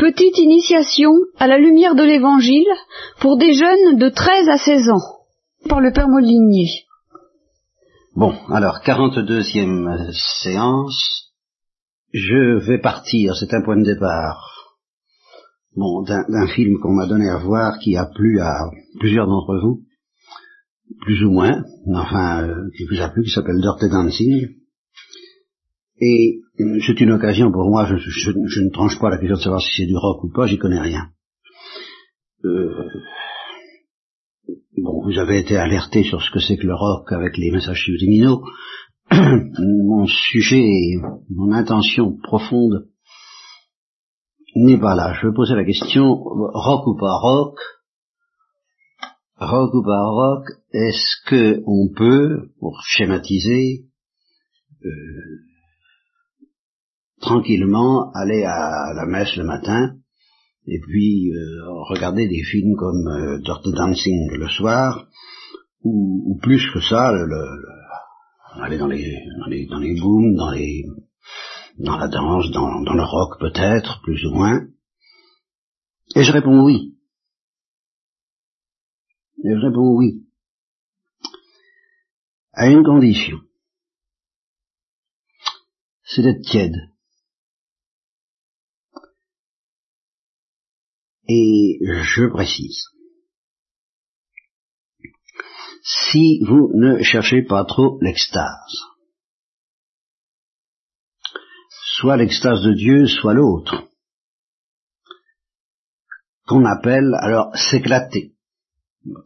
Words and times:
Petite 0.00 0.38
initiation 0.38 1.12
à 1.36 1.46
la 1.46 1.58
lumière 1.58 1.94
de 1.94 2.02
l'Évangile 2.02 2.64
pour 3.20 3.36
des 3.36 3.52
jeunes 3.52 3.98
de 3.98 4.08
13 4.08 4.48
à 4.48 4.56
16 4.56 4.88
ans, 4.88 5.68
par 5.68 5.82
le 5.82 5.92
Père 5.92 6.08
Molinier. 6.08 6.70
Bon, 8.16 8.32
alors, 8.48 8.78
42e 8.82 10.10
séance. 10.42 11.34
Je 12.14 12.66
vais 12.66 12.80
partir, 12.80 13.36
c'est 13.36 13.52
un 13.52 13.62
point 13.62 13.76
de 13.76 13.84
départ, 13.84 14.78
bon, 15.76 16.02
d'un 16.02 16.46
film 16.46 16.78
qu'on 16.80 16.94
m'a 16.94 17.06
donné 17.06 17.28
à 17.28 17.36
voir 17.36 17.78
qui 17.78 17.94
a 17.94 18.06
plu 18.06 18.40
à 18.40 18.70
plusieurs 19.00 19.26
d'entre 19.26 19.60
vous, 19.62 19.82
plus 21.02 21.22
ou 21.24 21.30
moins, 21.30 21.62
enfin, 21.94 22.48
euh, 22.48 22.70
qui 22.74 22.86
vous 22.86 23.02
a 23.02 23.10
plu, 23.10 23.22
qui 23.22 23.30
s'appelle 23.30 23.60
Dirty 23.60 23.90
Dancing. 23.90 24.48
Et 26.00 26.40
euh, 26.60 26.78
c'est 26.86 27.00
une 27.00 27.12
occasion 27.12 27.52
pour 27.52 27.68
moi, 27.68 27.86
je, 27.86 27.94
ne 27.94 28.72
tranche 28.72 28.98
pas 28.98 29.10
la 29.10 29.18
question 29.18 29.36
de 29.36 29.42
savoir 29.42 29.60
si 29.60 29.70
c'est 29.76 29.86
du 29.86 29.96
rock 29.96 30.24
ou 30.24 30.30
pas, 30.32 30.46
j'y 30.46 30.58
connais 30.58 30.80
rien. 30.80 31.10
Euh, 32.44 32.88
bon, 34.78 35.04
vous 35.04 35.18
avez 35.18 35.38
été 35.38 35.56
alerté 35.56 36.02
sur 36.02 36.22
ce 36.22 36.30
que 36.30 36.40
c'est 36.40 36.56
que 36.56 36.66
le 36.66 36.74
rock 36.74 37.12
avec 37.12 37.36
les 37.36 37.50
messages 37.50 37.84
subliminaux. 37.84 38.42
mon 39.10 40.06
sujet, 40.06 40.66
mon 41.28 41.52
intention 41.52 42.16
profonde 42.22 42.88
n'est 44.56 44.80
pas 44.80 44.94
là. 44.94 45.12
Je 45.20 45.26
vais 45.26 45.34
poser 45.34 45.54
la 45.54 45.64
question, 45.64 46.14
rock 46.14 46.86
ou 46.86 46.96
pas 46.96 47.18
rock, 47.18 47.58
rock 49.36 49.74
ou 49.74 49.82
pas 49.82 50.04
rock, 50.04 50.44
est-ce 50.72 51.28
que 51.28 51.62
on 51.66 51.92
peut, 51.94 52.50
pour 52.58 52.80
schématiser, 52.86 53.84
euh, 54.84 55.49
tranquillement 57.20 58.10
aller 58.12 58.44
à 58.44 58.92
la 58.94 59.06
messe 59.06 59.36
le 59.36 59.44
matin 59.44 59.96
et 60.66 60.80
puis 60.80 61.30
euh, 61.32 61.64
regarder 61.90 62.28
des 62.28 62.42
films 62.42 62.76
comme 62.76 63.06
euh, 63.08 63.38
Dirty 63.40 63.72
Dancing 63.72 64.30
le 64.32 64.48
soir 64.48 65.06
ou, 65.82 66.38
plus 66.42 66.70
que 66.72 66.80
ça 66.80 67.12
le, 67.12 68.62
aller 68.62 68.78
dans 68.78 68.86
les 68.86 69.16
dans 69.38 69.46
les 69.46 69.66
dans 69.66 69.78
les 69.78 69.98
booms 69.98 70.34
dans 70.36 70.50
les 70.50 70.84
dans 71.78 71.96
la 71.96 72.08
danse 72.08 72.50
dans, 72.50 72.82
dans 72.82 72.94
le 72.94 73.02
rock 73.02 73.38
peut-être 73.40 74.00
plus 74.02 74.24
ou 74.26 74.34
moins. 74.34 74.66
Et 76.16 76.24
je 76.24 76.32
réponds 76.32 76.64
oui. 76.64 76.96
Et 79.44 79.54
je 79.54 79.66
réponds 79.66 79.96
oui. 79.96 80.26
À 82.52 82.68
une 82.68 82.84
condition. 82.84 83.38
C'est 86.02 86.22
d'être 86.22 86.42
tiède 86.42 86.74
Et 91.32 91.78
je 91.80 92.26
précise, 92.26 92.86
si 95.84 96.40
vous 96.44 96.72
ne 96.74 97.04
cherchez 97.04 97.42
pas 97.42 97.64
trop 97.64 98.00
l'extase, 98.00 98.74
soit 101.94 102.16
l'extase 102.16 102.62
de 102.62 102.74
Dieu, 102.74 103.06
soit 103.06 103.34
l'autre, 103.34 103.88
qu'on 106.48 106.64
appelle 106.64 107.14
alors 107.20 107.56
s'éclater, 107.56 108.34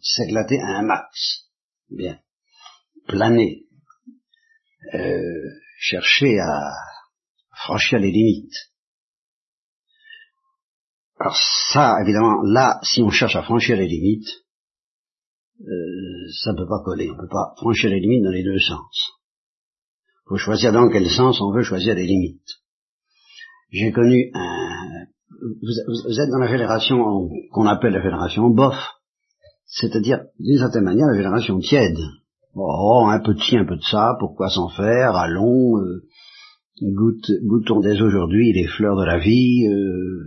s'éclater 0.02 0.60
à 0.60 0.80
un 0.80 0.82
max, 0.82 1.48
bien, 1.88 2.20
planer, 3.08 3.64
euh, 4.92 5.48
chercher 5.78 6.38
à 6.38 6.70
franchir 7.54 7.98
les 7.98 8.10
limites, 8.10 8.73
alors 11.18 11.36
ça, 11.72 11.96
évidemment, 12.02 12.42
là, 12.42 12.80
si 12.82 13.02
on 13.02 13.10
cherche 13.10 13.36
à 13.36 13.42
franchir 13.42 13.76
les 13.76 13.86
limites, 13.86 14.28
euh, 15.60 16.28
ça 16.42 16.52
ne 16.52 16.58
peut 16.58 16.68
pas 16.68 16.82
coller. 16.84 17.08
On 17.10 17.14
ne 17.14 17.20
peut 17.20 17.28
pas 17.28 17.54
franchir 17.56 17.90
les 17.90 18.00
limites 18.00 18.24
dans 18.24 18.30
les 18.30 18.42
deux 18.42 18.58
sens. 18.58 19.12
Il 20.26 20.30
faut 20.30 20.36
choisir 20.36 20.72
dans 20.72 20.88
quel 20.88 21.08
sens 21.08 21.40
on 21.40 21.52
veut 21.52 21.62
choisir 21.62 21.94
les 21.94 22.06
limites. 22.06 22.60
J'ai 23.70 23.92
connu 23.92 24.30
un... 24.34 25.06
Vous, 25.40 26.20
êtes 26.20 26.30
dans 26.30 26.38
la 26.38 26.50
génération 26.50 27.28
qu'on 27.52 27.66
appelle 27.66 27.92
la 27.92 28.02
génération 28.02 28.48
bof, 28.48 28.76
c'est-à-dire, 29.66 30.20
d'une 30.38 30.58
certaine 30.58 30.84
manière, 30.84 31.06
la 31.08 31.16
génération 31.16 31.58
tiède. 31.58 31.98
Oh, 32.54 33.06
un 33.08 33.20
peu 33.20 33.34
de 33.34 33.40
ci, 33.40 33.56
un 33.56 33.66
peu 33.66 33.76
de 33.76 33.82
ça, 33.82 34.16
pourquoi 34.20 34.48
s'en 34.48 34.68
faire, 34.68 35.16
allons, 35.16 35.78
euh, 35.78 36.06
goûtons 36.82 37.80
dès 37.80 38.00
aujourd'hui 38.00 38.52
les 38.52 38.68
fleurs 38.68 38.96
de 38.96 39.04
la 39.04 39.18
vie, 39.18 39.66
euh, 39.66 40.24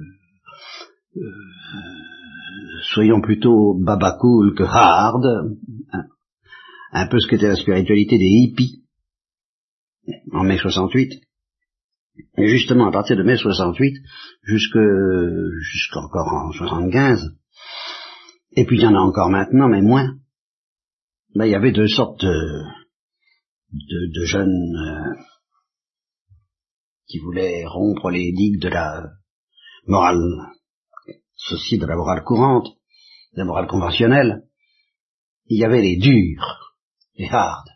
soyons 2.93 3.21
plutôt 3.21 3.75
baba 3.79 4.17
cool 4.19 4.55
que 4.55 4.63
hard, 4.63 5.25
un 6.91 7.07
peu 7.07 7.19
ce 7.19 7.27
qu'était 7.27 7.47
la 7.47 7.55
spiritualité 7.55 8.17
des 8.17 8.25
hippies 8.25 8.83
en 10.31 10.43
mai 10.43 10.57
68. 10.57 11.21
Et 12.37 12.47
justement, 12.47 12.87
à 12.87 12.91
partir 12.91 13.15
de 13.15 13.23
mai 13.23 13.37
68, 13.37 13.95
jusque, 14.43 14.77
jusqu'encore 15.59 16.33
en 16.33 16.51
75, 16.51 17.35
et 18.53 18.65
puis 18.65 18.77
il 18.77 18.83
y 18.83 18.87
en 18.87 18.95
a 18.95 18.99
encore 18.99 19.29
maintenant, 19.29 19.67
mais 19.67 19.81
moins, 19.81 20.15
ben, 21.35 21.45
il 21.45 21.51
y 21.51 21.55
avait 21.55 21.71
deux 21.71 21.87
sortes 21.87 22.25
de, 22.25 22.63
de, 23.71 24.25
jeunes 24.25 24.75
euh, 24.75 25.13
qui 27.07 27.19
voulaient 27.19 27.65
rompre 27.67 28.09
les 28.09 28.31
digues 28.31 28.61
de 28.61 28.69
la 28.69 29.03
morale 29.85 30.17
ceci 31.37 31.77
de 31.77 31.85
la 31.85 31.95
morale 31.95 32.23
courante, 32.23 32.67
de 33.33 33.39
la 33.39 33.45
morale 33.45 33.67
conventionnelle, 33.67 34.43
il 35.45 35.59
y 35.59 35.63
avait 35.63 35.81
les 35.81 35.97
durs, 35.97 36.75
les 37.15 37.29
hard, 37.29 37.67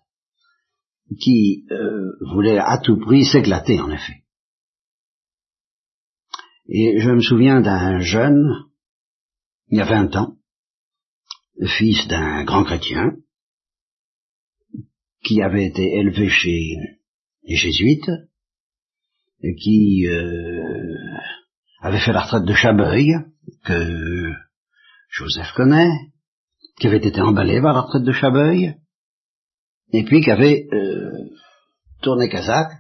qui 1.20 1.66
euh, 1.72 2.12
voulaient 2.34 2.60
à 2.60 2.78
tout 2.78 3.00
prix 3.00 3.24
s'éclater 3.24 3.80
en 3.80 3.92
effet. 3.92 4.24
Et 6.68 7.00
je 7.00 7.12
me 7.12 7.22
souviens 7.22 7.62
d'un 7.62 8.00
jeune, 8.00 8.50
il 9.68 9.78
y 9.78 9.82
a 9.82 9.86
vingt 9.86 10.16
ans, 10.16 10.38
fils 11.78 12.08
d'un 12.08 12.44
grand 12.44 12.64
chrétien, 12.64 13.18
qui 15.24 15.42
avait 15.42 15.66
été 15.66 15.98
élevé 15.98 16.30
chez 16.30 16.78
les 17.44 17.56
jésuites, 17.56 18.10
qui 19.60 20.08
euh, 20.08 21.18
avait 21.82 22.00
fait 22.00 22.14
la 22.14 22.22
retraite 22.22 22.46
de 22.46 22.54
Chabeuil, 22.54 23.12
que 23.66 24.32
Joseph 25.10 25.52
connaît, 25.56 25.90
qui 26.80 26.88
avait 26.88 26.98
été 26.98 27.22
emballé 27.22 27.62
par 27.62 27.74
la 27.74 27.82
retraite 27.82 28.04
de 28.04 28.12
Chabeuil, 28.12 28.76
et 29.94 30.04
puis 30.04 30.22
qui 30.22 30.32
avait 30.32 30.68
euh, 30.74 31.12
tourné 32.02 32.30
Kazakh, 32.30 32.72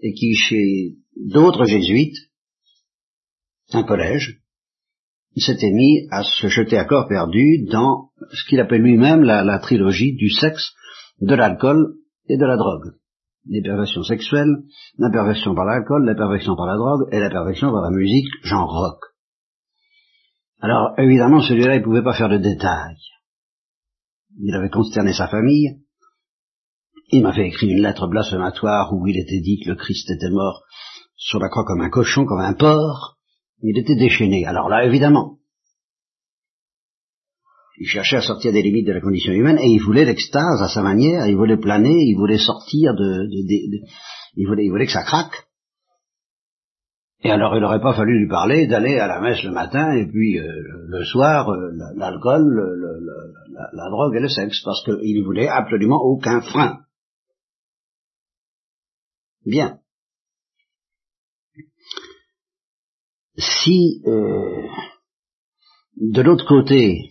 et 0.00 0.12
qui, 0.12 0.34
chez 0.34 0.96
d'autres 1.16 1.64
jésuites, 1.64 2.16
un 3.72 3.82
collège, 3.84 4.40
s'était 5.36 5.70
mis 5.70 6.06
à 6.10 6.22
se 6.22 6.48
jeter 6.48 6.76
à 6.76 6.84
corps 6.84 7.08
perdu 7.08 7.64
dans 7.70 8.10
ce 8.32 8.48
qu'il 8.48 8.60
appelle 8.60 8.82
lui-même 8.82 9.22
la, 9.22 9.44
la 9.44 9.58
trilogie 9.58 10.14
du 10.16 10.28
sexe, 10.28 10.72
de 11.20 11.34
l'alcool 11.34 11.94
et 12.28 12.36
de 12.36 12.44
la 12.44 12.56
drogue. 12.56 12.94
Les 13.46 13.62
perversions 13.62 14.02
sexuelles, 14.02 14.56
la 14.98 15.10
perversion 15.10 15.54
par 15.54 15.64
l'alcool, 15.64 16.04
la 16.04 16.14
perversion 16.14 16.56
par 16.56 16.66
la 16.66 16.76
drogue 16.76 17.08
et 17.12 17.18
la 17.18 17.30
perversion 17.30 17.70
par 17.70 17.82
la 17.82 17.90
musique, 17.90 18.28
genre 18.42 18.70
rock. 18.70 19.09
Alors, 20.62 20.94
évidemment, 20.98 21.40
celui-là, 21.40 21.76
il 21.76 21.80
ne 21.80 21.84
pouvait 21.84 22.02
pas 22.02 22.14
faire 22.14 22.28
de 22.28 22.38
détails. 22.38 22.98
Il 24.38 24.54
avait 24.54 24.68
consterné 24.68 25.12
sa 25.12 25.28
famille. 25.28 25.78
Il 27.12 27.22
m'avait 27.22 27.48
écrit 27.48 27.68
une 27.68 27.82
lettre 27.82 28.06
blasphématoire 28.06 28.92
où 28.92 29.06
il 29.06 29.18
était 29.18 29.40
dit 29.40 29.60
que 29.64 29.70
le 29.70 29.76
Christ 29.76 30.10
était 30.10 30.30
mort 30.30 30.62
sur 31.16 31.38
la 31.38 31.48
croix 31.48 31.64
comme 31.64 31.80
un 31.80 31.90
cochon, 31.90 32.24
comme 32.24 32.40
un 32.40 32.54
porc. 32.54 33.16
Il 33.62 33.78
était 33.78 33.96
déchaîné. 33.96 34.46
Alors 34.46 34.68
là, 34.68 34.84
évidemment, 34.84 35.38
il 37.78 37.86
cherchait 37.86 38.16
à 38.16 38.22
sortir 38.22 38.52
des 38.52 38.62
limites 38.62 38.86
de 38.86 38.92
la 38.92 39.00
condition 39.00 39.32
humaine 39.32 39.58
et 39.58 39.66
il 39.66 39.80
voulait 39.80 40.04
l'extase 40.04 40.60
à 40.60 40.68
sa 40.68 40.82
manière, 40.82 41.26
il 41.26 41.36
voulait 41.36 41.56
planer, 41.56 41.94
il 41.94 42.14
voulait 42.14 42.38
sortir 42.38 42.94
de, 42.94 43.26
il 44.36 44.46
voulait, 44.46 44.64
il 44.66 44.70
voulait 44.70 44.86
que 44.86 44.92
ça 44.92 45.02
craque. 45.02 45.46
Et 47.22 47.30
alors 47.30 47.54
il 47.54 47.60
n'aurait 47.60 47.82
pas 47.82 47.94
fallu 47.94 48.18
lui 48.18 48.28
parler 48.28 48.66
d'aller 48.66 48.98
à 48.98 49.06
la 49.06 49.20
messe 49.20 49.42
le 49.42 49.52
matin 49.52 49.92
et 49.92 50.06
puis 50.06 50.38
euh, 50.38 50.46
le 50.88 51.04
soir 51.04 51.50
euh, 51.50 51.70
l'alcool, 51.96 52.42
la, 53.72 53.90
drogue 53.90 54.16
et 54.16 54.20
le 54.20 54.28
sexe, 54.28 54.62
parce 54.64 54.82
qu'il 54.84 55.22
voulait 55.22 55.48
absolument 55.48 56.00
aucun 56.02 56.40
frein. 56.40 56.78
Bien. 59.44 59.78
Si 63.36 64.02
euh, 64.06 64.66
de 65.96 66.22
l'autre 66.22 66.46
côté, 66.46 67.10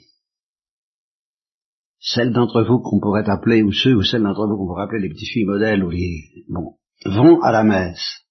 celles 2.00 2.34
d'entre 2.34 2.64
vous 2.64 2.80
qu'on 2.80 3.00
pourrait 3.00 3.30
appeler, 3.30 3.62
ou 3.62 3.72
ceux 3.72 3.96
ou 3.96 4.02
celles 4.02 4.24
d'entre 4.24 4.48
vous 4.48 4.58
qu'on 4.58 4.68
pourrait 4.68 4.84
appeler 4.84 5.08
les 5.08 5.14
petits 5.14 5.28
filles 5.28 5.46
modèles 5.46 5.84
ou 5.84 5.92
les 5.92 6.24
bon, 6.48 6.78
vont 7.06 7.42
à 7.42 7.52
la 7.52 7.64
messe 7.64 8.26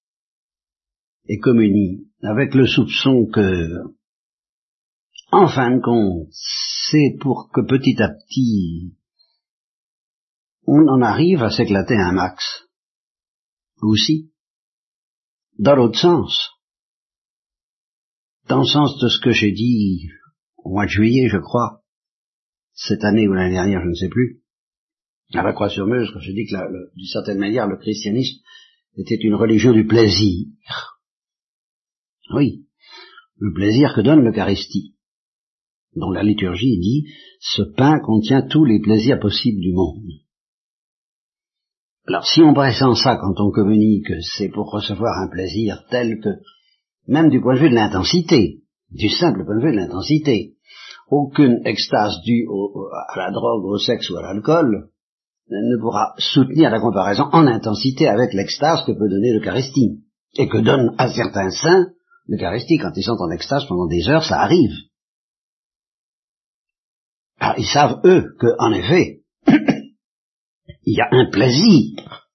et 1.29 1.39
communie 1.39 2.07
avec 2.23 2.55
le 2.55 2.67
soupçon 2.67 3.27
que, 3.33 3.69
en 5.31 5.47
fin 5.47 5.77
de 5.77 5.81
compte, 5.81 6.29
c'est 6.33 7.17
pour 7.21 7.51
que 7.53 7.61
petit 7.61 8.01
à 8.03 8.09
petit 8.09 8.95
on 10.67 10.87
en 10.87 11.01
arrive 11.01 11.43
à 11.43 11.51
s'éclater 11.51 11.97
un 11.97 12.13
max. 12.13 12.45
Aussi, 13.81 14.33
dans 15.59 15.77
l'autre 15.77 15.99
sens, 15.99 16.51
dans 18.49 18.59
le 18.59 18.67
sens 18.67 18.99
de 19.01 19.09
ce 19.09 19.19
que 19.19 19.31
j'ai 19.31 19.53
dit 19.53 20.11
au 20.59 20.71
mois 20.71 20.85
de 20.85 20.91
juillet, 20.91 21.29
je 21.29 21.39
crois, 21.39 21.83
cette 22.75 23.03
année 23.05 23.27
ou 23.27 23.33
l'année 23.33 23.55
dernière, 23.55 23.81
je 23.83 23.89
ne 23.89 23.95
sais 23.95 24.09
plus, 24.09 24.43
à 25.33 25.43
la 25.43 25.53
Croix-sur-Meuse, 25.53 26.11
quand 26.13 26.21
j'ai 26.21 26.33
dit 26.33 26.47
que 26.47 26.57
d'une 26.97 27.07
certaine 27.07 27.39
manière 27.39 27.67
le 27.67 27.77
christianisme 27.77 28.41
était 28.97 29.19
une 29.21 29.35
religion 29.35 29.73
du 29.73 29.87
plaisir. 29.87 30.47
Oui, 32.35 32.67
le 33.39 33.53
plaisir 33.55 33.95
que 33.95 34.01
donne 34.01 34.25
l'Eucharistie, 34.25 34.95
dont 35.95 36.11
la 36.11 36.23
liturgie 36.23 36.79
dit 36.79 37.07
ce 37.41 37.63
pain 37.63 37.99
contient 38.01 38.43
tous 38.43 38.65
les 38.65 38.81
plaisirs 38.81 39.19
possibles 39.19 39.61
du 39.61 39.73
monde. 39.73 40.11
Alors 42.07 42.27
si 42.27 42.41
on 42.41 42.55
pressent 42.55 42.95
ça 42.95 43.17
quand 43.17 43.35
on 43.39 43.51
communique, 43.51 44.13
c'est 44.37 44.49
pour 44.49 44.71
recevoir 44.71 45.23
un 45.23 45.29
plaisir 45.29 45.85
tel 45.91 46.21
que, 46.21 46.31
même 47.07 47.31
du 47.31 47.41
point 47.41 47.55
de 47.55 47.61
vue 47.61 47.71
de 47.71 47.75
l'intensité, 47.75 48.63
du 48.91 49.09
simple 49.09 49.45
point 49.45 49.57
de 49.57 49.65
vue 49.65 49.73
de 49.73 49.81
l'intensité, 49.81 50.55
aucune 51.11 51.61
extase 51.65 52.21
due 52.25 52.47
à 53.13 53.19
la 53.19 53.31
drogue, 53.31 53.65
au 53.65 53.79
sexe 53.79 54.11
ou 54.11 54.17
à 54.17 54.23
l'alcool 54.23 54.91
ne 55.51 55.81
pourra 55.81 56.15
soutenir 56.19 56.71
la 56.71 56.81
comparaison 56.81 57.25
en 57.33 57.47
intensité 57.47 58.07
avec 58.07 58.35
l'extase 58.35 58.85
que 58.85 58.93
peut 58.93 59.09
donner 59.09 59.33
l'Eucharistie, 59.33 60.03
et 60.37 60.47
que 60.47 60.59
donne 60.59 60.95
à 60.99 61.09
certains 61.09 61.51
saints 61.51 61.87
l'Eucharistie. 62.29 62.79
Quand 62.79 62.93
ils 62.95 63.03
sont 63.03 63.17
en 63.19 63.31
extase 63.31 63.67
pendant 63.67 63.87
des 63.87 64.09
heures, 64.09 64.25
ça 64.25 64.41
arrive. 64.41 64.75
Alors, 67.39 67.59
ils 67.59 67.67
savent, 67.67 68.01
eux, 68.05 68.37
que, 68.39 68.47
en 68.59 68.73
effet, 68.73 69.23
il 70.83 70.97
y 70.97 71.01
a 71.01 71.09
un 71.11 71.31
plaisir 71.31 72.27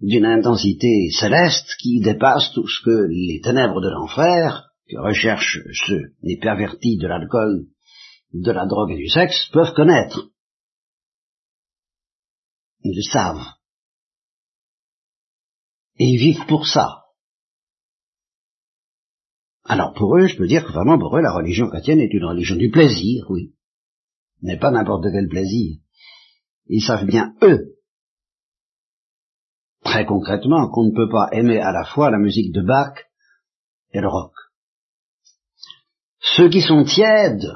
d'une 0.00 0.24
intensité 0.24 1.10
céleste 1.10 1.68
qui 1.80 2.00
dépasse 2.00 2.52
tout 2.54 2.66
ce 2.66 2.82
que 2.84 3.06
les 3.10 3.40
ténèbres 3.42 3.80
de 3.80 3.90
l'enfer, 3.90 4.70
que 4.88 4.96
recherchent 4.96 5.60
ceux, 5.86 6.14
les 6.22 6.38
pervertis 6.38 6.96
de 6.96 7.06
l'alcool, 7.06 7.66
de 8.32 8.52
la 8.52 8.66
drogue 8.66 8.92
et 8.92 8.96
du 8.96 9.08
sexe, 9.08 9.50
peuvent 9.52 9.74
connaître. 9.74 10.30
Ils 12.82 12.96
le 12.96 13.02
savent. 13.02 13.46
Et 15.98 16.06
ils 16.06 16.18
vivent 16.18 16.46
pour 16.46 16.66
ça. 16.66 17.02
Alors 19.70 19.92
pour 19.94 20.16
eux, 20.16 20.26
je 20.26 20.36
peux 20.36 20.48
dire 20.48 20.66
que 20.66 20.72
vraiment 20.72 20.98
pour 20.98 21.16
eux, 21.16 21.20
la 21.20 21.32
religion 21.32 21.68
chrétienne 21.68 22.00
est 22.00 22.12
une 22.12 22.24
religion 22.24 22.56
du 22.56 22.70
plaisir, 22.70 23.24
oui. 23.30 23.54
Mais 24.42 24.58
pas 24.58 24.72
n'importe 24.72 25.04
quel 25.12 25.28
plaisir. 25.28 25.76
Ils 26.66 26.82
savent 26.82 27.06
bien, 27.06 27.34
eux, 27.42 27.76
très 29.84 30.04
concrètement, 30.06 30.68
qu'on 30.70 30.86
ne 30.86 30.96
peut 30.96 31.08
pas 31.08 31.28
aimer 31.30 31.60
à 31.60 31.70
la 31.70 31.84
fois 31.84 32.10
la 32.10 32.18
musique 32.18 32.52
de 32.52 32.62
Bach 32.62 32.94
et 33.92 34.00
le 34.00 34.08
rock. 34.08 34.32
Ceux 36.18 36.48
qui 36.48 36.62
sont 36.62 36.82
tièdes 36.82 37.52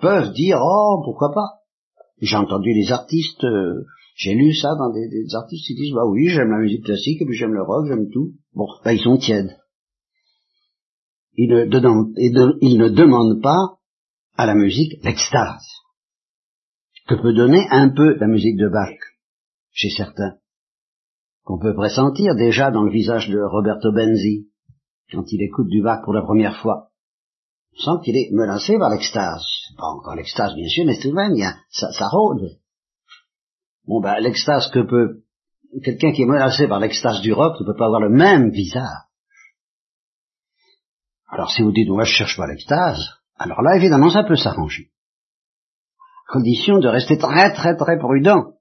peuvent 0.00 0.32
dire, 0.34 0.60
oh, 0.62 1.02
pourquoi 1.04 1.32
pas? 1.34 1.64
J'ai 2.20 2.36
entendu 2.36 2.72
les 2.72 2.92
artistes 2.92 3.42
euh, 3.42 3.84
j'ai 4.14 4.34
lu 4.34 4.54
ça 4.54 4.76
dans 4.76 4.92
des, 4.92 5.34
artistes 5.34 5.66
qui 5.66 5.74
disent, 5.74 5.94
bah 5.94 6.06
oui, 6.06 6.28
j'aime 6.28 6.52
la 6.52 6.58
musique 6.58 6.84
classique, 6.84 7.20
et 7.20 7.24
puis 7.24 7.36
j'aime 7.36 7.54
le 7.54 7.62
rock, 7.64 7.86
j'aime 7.88 8.08
tout. 8.08 8.34
Bon, 8.54 8.68
bah 8.84 8.92
ils 8.92 9.00
sont 9.00 9.16
tièdes. 9.16 9.56
Ils 11.40 11.50
ne, 11.50 12.88
demandent 12.88 13.40
pas 13.40 13.78
à 14.36 14.44
la 14.44 14.56
musique 14.56 15.00
l'extase 15.04 15.64
que 17.06 17.14
peut 17.14 17.32
donner 17.32 17.64
un 17.70 17.90
peu 17.90 18.16
la 18.18 18.26
musique 18.26 18.56
de 18.56 18.68
Bach 18.68 18.98
chez 19.70 19.88
certains, 19.90 20.34
qu'on 21.44 21.60
peut 21.60 21.74
pressentir 21.74 22.34
déjà 22.34 22.72
dans 22.72 22.82
le 22.82 22.90
visage 22.90 23.28
de 23.28 23.40
Roberto 23.40 23.92
Benzi, 23.92 24.48
quand 25.12 25.22
il 25.30 25.40
écoute 25.42 25.68
du 25.68 25.80
Bach 25.80 26.00
pour 26.04 26.12
la 26.12 26.22
première 26.22 26.60
fois. 26.60 26.88
On 27.74 27.82
sent 27.82 28.04
qu'il 28.04 28.16
est 28.16 28.30
menacé 28.32 28.76
par 28.76 28.90
l'extase. 28.90 29.44
Pas 29.76 29.86
encore 29.86 30.16
l'extase, 30.16 30.56
bien 30.56 30.66
sûr, 30.66 30.84
mais 30.86 30.98
tout 30.98 31.10
de 31.10 31.14
même, 31.14 31.32
il 31.36 31.40
y 31.40 31.44
a, 31.44 31.54
ça, 31.70 31.92
ça 31.92 32.08
rôde. 32.08 32.58
Bon, 33.86 34.00
ben, 34.00 34.18
l'extase 34.18 34.68
que 34.72 34.80
peut, 34.80 35.22
quelqu'un 35.84 36.10
qui 36.10 36.22
est 36.22 36.26
menacé 36.26 36.66
par 36.66 36.80
l'extase 36.80 37.20
du 37.20 37.32
rock 37.32 37.60
ne 37.60 37.66
peut 37.66 37.76
pas 37.76 37.86
avoir 37.86 38.00
le 38.00 38.10
même 38.10 38.50
visage. 38.50 39.07
Alors 41.28 41.50
si 41.50 41.62
vous 41.62 41.72
dites, 41.72 41.88
moi 41.88 42.04
je 42.04 42.12
cherche 42.12 42.36
pas 42.36 42.46
l'extase, 42.46 43.18
alors 43.38 43.62
là, 43.62 43.76
évidemment, 43.76 44.10
ça 44.10 44.24
peut 44.24 44.36
s'arranger. 44.36 44.90
Condition 46.28 46.78
de 46.78 46.88
rester 46.88 47.16
très 47.16 47.52
très 47.52 47.76
très 47.76 47.98
prudent 47.98 48.52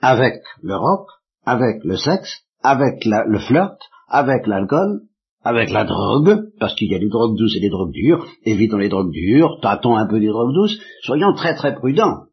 avec 0.00 0.42
le 0.62 0.74
rock, 0.74 1.06
avec 1.44 1.84
le 1.84 1.96
sexe, 1.96 2.42
avec 2.62 3.04
le 3.04 3.38
flirt, 3.38 3.78
avec 4.08 4.46
l'alcool, 4.46 5.02
avec 5.44 5.70
la 5.70 5.84
drogue, 5.84 6.50
parce 6.58 6.74
qu'il 6.74 6.90
y 6.90 6.94
a 6.94 6.98
des 6.98 7.08
drogues 7.08 7.36
douces 7.36 7.56
et 7.56 7.60
des 7.60 7.70
drogues 7.70 7.92
dures, 7.92 8.26
évitons 8.44 8.78
les 8.78 8.88
drogues 8.88 9.12
dures, 9.12 9.58
tâtons 9.60 9.96
un 9.96 10.06
peu 10.06 10.20
des 10.20 10.28
drogues 10.28 10.54
douces, 10.54 10.78
soyons 11.02 11.34
très 11.34 11.54
très 11.54 11.74
prudents. 11.74 12.24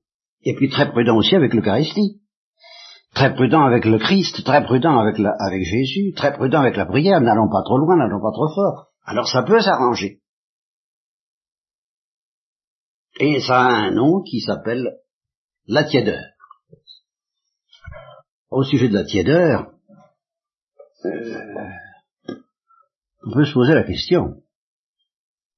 Et 0.44 0.56
puis 0.56 0.70
très 0.70 0.90
prudent 0.90 1.18
aussi 1.18 1.36
avec 1.36 1.54
l'Eucharistie. 1.54 2.22
Très 3.14 3.34
prudent 3.34 3.64
avec 3.64 3.86
le 3.86 3.98
Christ, 3.98 4.44
très 4.44 4.64
prudent 4.64 4.98
avec, 5.00 5.20
avec 5.20 5.64
Jésus, 5.64 6.14
très 6.16 6.32
prudent 6.34 6.62
avec 6.62 6.78
la 6.78 6.86
prière, 6.86 7.20
n'allons 7.20 7.50
pas 7.50 7.64
trop 7.64 7.78
loin, 7.78 7.98
n'allons 7.98 8.22
pas 8.22 8.32
trop 8.32 8.48
fort. 8.54 8.89
Alors 9.10 9.28
ça 9.28 9.42
peut 9.42 9.60
s'arranger. 9.60 10.22
Et 13.20 13.40
ça 13.40 13.60
a 13.60 13.72
un 13.72 13.92
nom 13.92 14.22
qui 14.22 14.40
s'appelle 14.40 15.00
la 15.66 15.84
tiédeur. 15.84 16.24
Au 18.52 18.64
sujet 18.64 18.88
de 18.88 18.94
la 18.94 19.06
tiédeur, 19.06 19.72
euh, 21.06 21.70
on 23.26 23.34
peut 23.34 23.46
se 23.46 23.54
poser 23.54 23.74
la 23.74 23.84
question, 23.84 24.44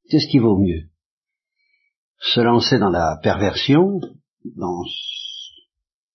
qu'est-ce 0.09 0.31
qui 0.31 0.39
vaut 0.39 0.57
mieux? 0.57 0.89
Se 2.19 2.39
lancer 2.39 2.79
dans 2.79 2.89
la 2.89 3.19
perversion 3.21 3.99
dans, 4.45 4.81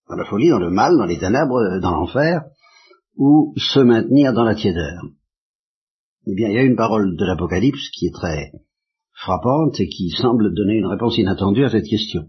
la 0.09 0.25
folie, 0.25 0.49
dans 0.49 0.59
le 0.59 0.71
mal, 0.71 0.97
dans 0.97 1.05
les 1.05 1.19
ténèbres, 1.19 1.81
dans 1.83 1.93
l'enfer, 1.93 2.47
ou 3.17 3.53
se 3.59 3.81
maintenir 3.81 4.33
dans 4.33 4.45
la 4.45 4.55
tiédeur? 4.55 5.03
Eh 6.27 6.35
bien, 6.35 6.49
il 6.49 6.55
y 6.55 6.59
a 6.59 6.63
une 6.63 6.77
parole 6.77 7.17
de 7.17 7.25
l'Apocalypse 7.25 7.89
qui 7.91 8.07
est 8.07 8.15
très 8.15 8.53
frappante 9.13 9.81
et 9.81 9.89
qui 9.89 10.11
semble 10.11 10.55
donner 10.55 10.75
une 10.75 10.87
réponse 10.87 11.17
inattendue 11.19 11.65
à 11.65 11.71
cette 11.71 11.89
question. 11.89 12.27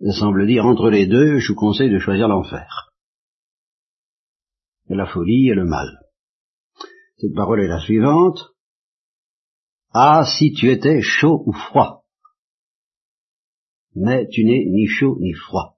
Elle 0.00 0.12
semble 0.12 0.46
dire, 0.46 0.66
entre 0.66 0.90
les 0.90 1.06
deux, 1.06 1.38
je 1.38 1.52
vous 1.52 1.58
conseille 1.58 1.90
de 1.90 1.98
choisir 1.98 2.28
l'enfer. 2.28 2.92
La 4.88 5.06
folie 5.06 5.48
et 5.48 5.54
le 5.54 5.64
mal. 5.64 6.00
Cette 7.18 7.34
parole 7.34 7.60
est 7.60 7.68
la 7.68 7.80
suivante. 7.80 8.54
Ah, 9.92 10.24
si 10.24 10.52
tu 10.52 10.70
étais 10.70 11.00
chaud 11.02 11.44
ou 11.46 11.52
froid 11.52 12.02
mais 13.94 14.26
tu 14.28 14.44
n'es 14.44 14.64
ni 14.66 14.86
chaud 14.86 15.18
ni 15.20 15.32
froid. 15.32 15.76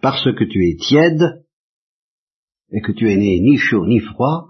Parce 0.00 0.24
que 0.24 0.44
tu 0.44 0.68
es 0.68 0.76
tiède, 0.76 1.46
et 2.70 2.80
que 2.80 2.92
tu 2.92 3.10
es 3.10 3.16
né 3.16 3.40
ni 3.40 3.56
chaud 3.56 3.86
ni 3.86 4.00
froid, 4.00 4.48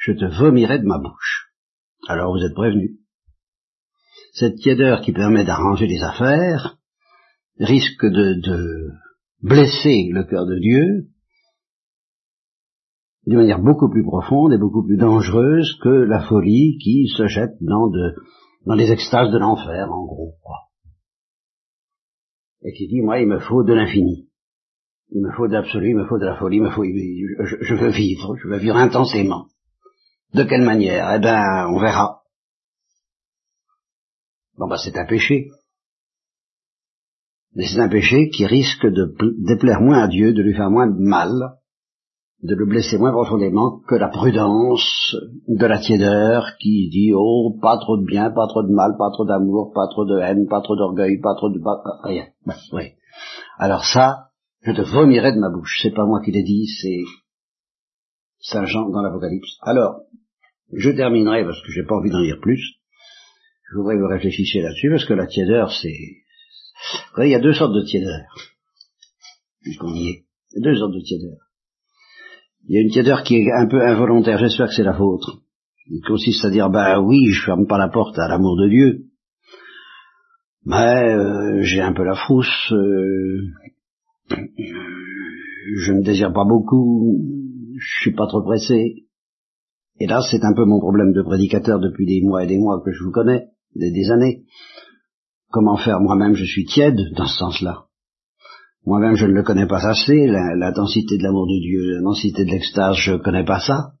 je 0.00 0.12
te 0.12 0.24
vomirai 0.24 0.78
de 0.78 0.86
ma 0.86 0.98
bouche. 0.98 1.52
Alors 2.08 2.32
vous 2.32 2.44
êtes 2.44 2.54
prévenus. 2.54 2.98
Cette 4.32 4.56
tièdeur 4.56 5.02
qui 5.02 5.12
permet 5.12 5.44
d'arranger 5.44 5.86
les 5.86 6.02
affaires 6.02 6.78
risque 7.58 8.06
de, 8.06 8.40
de 8.40 8.90
blesser 9.42 10.08
le 10.12 10.24
cœur 10.24 10.46
de 10.46 10.58
Dieu 10.58 11.10
d'une 13.26 13.38
manière 13.38 13.60
beaucoup 13.60 13.90
plus 13.90 14.02
profonde 14.02 14.52
et 14.52 14.58
beaucoup 14.58 14.84
plus 14.84 14.96
dangereuse 14.96 15.78
que 15.82 15.88
la 15.88 16.26
folie 16.26 16.78
qui 16.82 17.06
se 17.16 17.26
jette 17.26 17.54
dans 17.60 17.88
de, 17.88 18.14
dans 18.66 18.74
les 18.74 18.90
extases 18.90 19.30
de 19.30 19.38
l'enfer, 19.38 19.90
en 19.92 20.06
gros. 20.06 20.34
Et 22.62 22.72
qui 22.72 22.88
dit, 22.88 23.00
moi, 23.00 23.20
il 23.20 23.28
me 23.28 23.38
faut 23.38 23.62
de 23.62 23.72
l'infini. 23.72 24.28
Il 25.10 25.22
me 25.22 25.32
faut 25.32 25.48
de 25.48 25.52
l'absolu, 25.52 25.90
il 25.90 25.96
me 25.96 26.06
faut 26.06 26.18
de 26.18 26.24
la 26.24 26.36
folie, 26.36 26.58
il 26.58 26.62
me 26.62 26.70
faut, 26.70 26.84
je, 26.84 27.74
veux 27.74 27.90
vivre, 27.90 28.36
je 28.36 28.48
veux 28.48 28.58
vivre 28.58 28.76
intensément. 28.76 29.46
De 30.34 30.44
quelle 30.44 30.62
manière? 30.62 31.12
Eh 31.14 31.18
ben, 31.18 31.68
on 31.74 31.80
verra. 31.80 32.20
Bon, 34.56 34.68
ben, 34.68 34.76
c'est 34.76 34.96
un 34.96 35.06
péché. 35.06 35.48
Mais 37.54 37.66
c'est 37.66 37.80
un 37.80 37.88
péché 37.88 38.30
qui 38.30 38.46
risque 38.46 38.86
de 38.86 39.12
déplaire 39.44 39.80
moins 39.80 40.04
à 40.04 40.08
Dieu, 40.08 40.32
de 40.32 40.42
lui 40.42 40.54
faire 40.54 40.70
moins 40.70 40.86
de 40.86 40.98
mal, 40.98 41.32
de 42.42 42.54
le 42.54 42.64
blesser 42.64 42.96
moins 42.96 43.10
profondément 43.10 43.80
que 43.88 43.96
la 43.96 44.08
prudence 44.08 45.16
de 45.48 45.66
la 45.66 45.78
tiédeur 45.78 46.56
qui 46.60 46.88
dit 46.88 47.12
oh 47.14 47.58
pas 47.60 47.76
trop 47.78 47.98
de 47.98 48.06
bien, 48.06 48.30
pas 48.30 48.46
trop 48.46 48.62
de 48.62 48.72
mal, 48.72 48.92
pas 48.96 49.10
trop 49.10 49.24
d'amour, 49.24 49.72
pas 49.74 49.88
trop 49.88 50.04
de 50.04 50.18
haine, 50.18 50.46
pas 50.46 50.60
trop 50.60 50.76
d'orgueil, 50.76 51.20
pas 51.20 51.34
trop 51.34 51.50
de 51.50 51.60
rien. 52.04 52.26
oui. 52.72 52.92
Alors 53.58 53.84
ça, 53.84 54.28
je 54.62 54.72
te 54.72 54.82
vomirai 54.82 55.32
de 55.32 55.40
ma 55.40 55.50
bouche. 55.50 55.80
C'est 55.82 55.94
pas 55.94 56.06
moi 56.06 56.20
qui 56.24 56.30
l'ai 56.30 56.44
dit, 56.44 56.66
c'est 56.80 57.02
Saint 58.40 58.66
Jean 58.66 58.88
dans 58.90 59.02
l'Apocalypse. 59.02 59.58
Alors, 59.62 60.02
je 60.72 60.90
terminerai 60.90 61.44
parce 61.44 61.60
que 61.62 61.72
j'ai 61.72 61.84
pas 61.84 61.96
envie 61.96 62.10
d'en 62.10 62.22
dire 62.22 62.40
plus. 62.40 62.62
Je 63.70 63.76
voudrais 63.76 63.96
que 63.96 64.00
vous 64.00 64.08
réfléchissiez 64.08 64.62
là-dessus 64.62 64.90
parce 64.90 65.04
que 65.04 65.14
la 65.14 65.26
tiédeur, 65.26 65.70
c'est... 65.72 65.96
Vous 67.10 67.16
voyez, 67.16 67.30
il 67.30 67.32
y 67.32 67.36
a 67.36 67.40
deux 67.40 67.52
sortes 67.52 67.74
de 67.74 67.84
tiédeur. 67.84 68.26
Puisqu'on 69.62 69.94
y. 69.94 70.24
Il 70.52 70.56
y 70.56 70.58
a 70.58 70.70
deux 70.72 70.78
sortes 70.78 70.94
de 70.94 71.00
tiédeur. 71.00 71.36
Il 72.68 72.74
y 72.74 72.78
a 72.78 72.82
une 72.82 72.90
tiédeur 72.90 73.22
qui 73.22 73.36
est 73.36 73.52
un 73.52 73.66
peu 73.66 73.80
involontaire, 73.80 74.38
j'espère 74.38 74.68
que 74.68 74.74
c'est 74.74 74.82
la 74.82 74.96
vôtre. 74.96 75.42
Il 75.86 76.02
consiste 76.06 76.44
à 76.44 76.50
dire, 76.50 76.70
bah 76.70 77.00
oui, 77.00 77.26
je 77.32 77.44
ferme 77.44 77.66
pas 77.66 77.78
la 77.78 77.88
porte 77.88 78.18
à 78.18 78.28
l'amour 78.28 78.56
de 78.56 78.68
Dieu, 78.68 79.10
mais 80.64 81.12
euh, 81.12 81.62
j'ai 81.62 81.80
un 81.80 81.92
peu 81.92 82.04
la 82.04 82.14
frousse, 82.14 82.72
euh, 82.72 83.40
je 84.28 85.92
ne 85.92 86.02
désire 86.02 86.32
pas 86.32 86.44
beaucoup, 86.44 87.39
je 87.80 88.00
suis 88.02 88.14
pas 88.14 88.26
trop 88.26 88.42
pressé. 88.42 89.06
Et 89.98 90.06
là, 90.06 90.20
c'est 90.30 90.44
un 90.44 90.54
peu 90.54 90.64
mon 90.64 90.78
problème 90.78 91.12
de 91.12 91.22
prédicateur 91.22 91.78
depuis 91.80 92.06
des 92.06 92.22
mois 92.22 92.44
et 92.44 92.46
des 92.46 92.58
mois 92.58 92.80
que 92.84 92.92
je 92.92 93.02
vous 93.02 93.12
connais, 93.12 93.48
des, 93.74 94.10
années. 94.10 94.44
Comment 95.50 95.76
faire 95.76 96.00
moi-même 96.00 96.34
Je 96.34 96.44
suis 96.44 96.64
tiède 96.64 96.98
dans 97.16 97.26
ce 97.26 97.36
sens-là. 97.36 97.86
Moi-même, 98.86 99.14
je 99.14 99.26
ne 99.26 99.32
le 99.32 99.42
connais 99.42 99.66
pas 99.66 99.86
assez. 99.86 100.26
L'intensité 100.26 101.18
de 101.18 101.22
l'amour 101.22 101.46
de 101.46 101.60
Dieu, 101.60 101.96
l'intensité 101.96 102.44
de 102.44 102.50
l'extase, 102.50 102.96
je 102.96 103.12
ne 103.12 103.18
connais 103.18 103.44
pas 103.44 103.60
ça. 103.60 103.92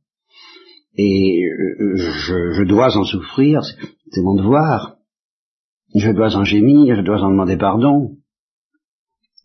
Et 0.96 1.42
euh, 1.44 1.96
je, 1.96 2.52
je 2.52 2.64
dois 2.64 2.96
en 2.96 3.04
souffrir, 3.04 3.60
c'est 3.62 4.22
mon 4.22 4.36
devoir. 4.36 4.96
Je 5.94 6.10
dois 6.12 6.34
en 6.36 6.44
gémir, 6.44 6.96
je 6.96 7.02
dois 7.02 7.20
en 7.20 7.30
demander 7.30 7.56
pardon. 7.56 8.16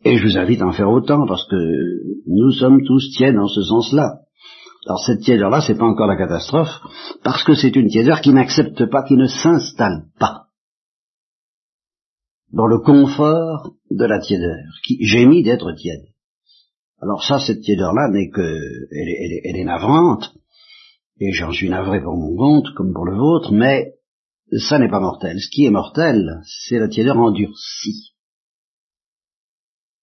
Et 0.08 0.18
je 0.18 0.24
vous 0.24 0.38
invite 0.38 0.62
à 0.62 0.68
en 0.68 0.72
faire 0.72 0.90
autant, 0.90 1.26
parce 1.28 1.48
que 1.48 1.56
nous 2.28 2.52
sommes 2.52 2.84
tous 2.86 3.12
tièdes 3.18 3.36
dans 3.36 3.48
ce 3.48 3.64
sens-là. 3.64 4.20
Alors 4.86 5.00
cette 5.00 5.22
tiédeur-là, 5.22 5.62
c'est 5.62 5.78
pas 5.78 5.86
encore 5.86 6.06
la 6.06 6.16
catastrophe, 6.16 6.80
parce 7.24 7.44
que 7.44 7.56
c'est 7.56 7.76
une 7.76 7.90
tiédeur 7.90 8.22
qui 8.22 8.32
n'accepte 8.32 8.86
pas, 8.86 9.04
qui 9.04 9.16
ne 9.16 9.26
s'installe 9.26 10.06
pas 10.20 10.44
dans 12.54 12.68
le 12.68 12.78
confort 12.80 13.74
de 13.90 14.06
la 14.06 14.20
tiédeur, 14.20 14.64
qui 14.86 15.04
gémit 15.04 15.42
d'être 15.42 15.72
tiède. 15.74 16.06
Alors 17.02 17.24
ça, 17.24 17.40
cette 17.40 17.62
tiédeur-là 17.62 18.10
n'est 18.12 18.30
que, 18.30 18.42
elle 18.42 19.10
est, 19.10 19.42
elle 19.44 19.58
est 19.58 19.66
navrante, 19.66 20.36
et 21.20 21.32
j'en 21.32 21.52
suis 21.52 21.70
navré 21.70 22.00
pour 22.02 22.16
mon 22.16 22.36
compte, 22.36 22.68
comme 22.76 22.94
pour 22.94 23.06
le 23.06 23.18
vôtre, 23.18 23.52
mais 23.52 23.96
ça 24.52 24.78
n'est 24.78 24.90
pas 24.90 25.00
mortel. 25.00 25.40
Ce 25.40 25.50
qui 25.50 25.66
est 25.66 25.72
mortel, 25.72 26.42
c'est 26.44 26.78
la 26.78 26.90
tiédeur 26.90 27.18
endurcie. 27.18 28.15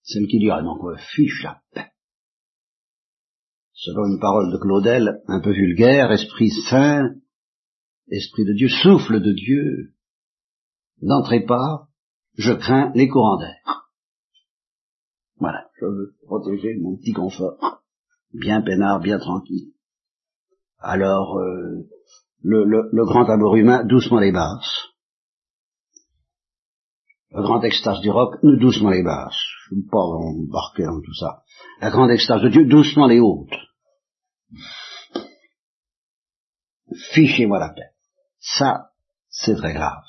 Celle 0.02 0.26
qui 0.26 0.38
dira, 0.38 0.62
donc, 0.62 0.80
fiche 1.14 1.42
la 1.42 1.60
paix. 1.72 1.92
Selon 3.72 4.06
une 4.06 4.20
parole 4.20 4.52
de 4.52 4.58
Claudel, 4.58 5.22
un 5.26 5.40
peu 5.40 5.52
vulgaire, 5.52 6.12
esprit 6.12 6.50
saint, 6.50 7.14
esprit 8.08 8.44
de 8.44 8.52
Dieu, 8.52 8.68
souffle 8.68 9.20
de 9.20 9.32
Dieu, 9.32 9.94
n'entrez 11.00 11.44
pas, 11.44 11.88
je 12.36 12.52
crains 12.52 12.92
les 12.94 13.08
courants 13.08 13.38
d'air. 13.38 13.90
Voilà, 15.38 15.68
je 15.80 15.86
veux 15.86 16.14
protéger 16.26 16.76
mon 16.80 16.96
petit 16.96 17.12
confort, 17.12 17.82
bien 18.32 18.62
peinard, 18.62 19.00
bien 19.00 19.18
tranquille. 19.18 19.72
Alors, 20.78 21.38
euh, 21.38 21.88
le, 22.42 23.04
grand 23.04 23.28
amour 23.28 23.56
humain, 23.56 23.84
doucement 23.84 24.20
les 24.20 24.32
basses. 24.32 24.91
Le 27.34 27.42
grand 27.42 27.62
extase 27.62 28.00
du 28.00 28.10
roc, 28.10 28.34
doucement 28.42 28.90
les 28.90 29.02
basses. 29.02 29.40
Je 29.68 29.74
ne 29.74 29.80
veux 29.80 29.86
pas 29.90 29.98
embarquer 29.98 30.84
dans 30.84 31.00
tout 31.00 31.14
ça. 31.14 31.42
La 31.80 31.90
grande 31.90 32.10
extase 32.10 32.42
de 32.42 32.48
Dieu, 32.50 32.66
doucement 32.66 33.06
les 33.06 33.20
hautes. 33.20 33.56
Fichez-moi 37.14 37.58
la 37.58 37.70
paix. 37.70 37.90
Ça, 38.38 38.90
c'est 39.28 39.56
très 39.56 39.72
grave. 39.72 40.04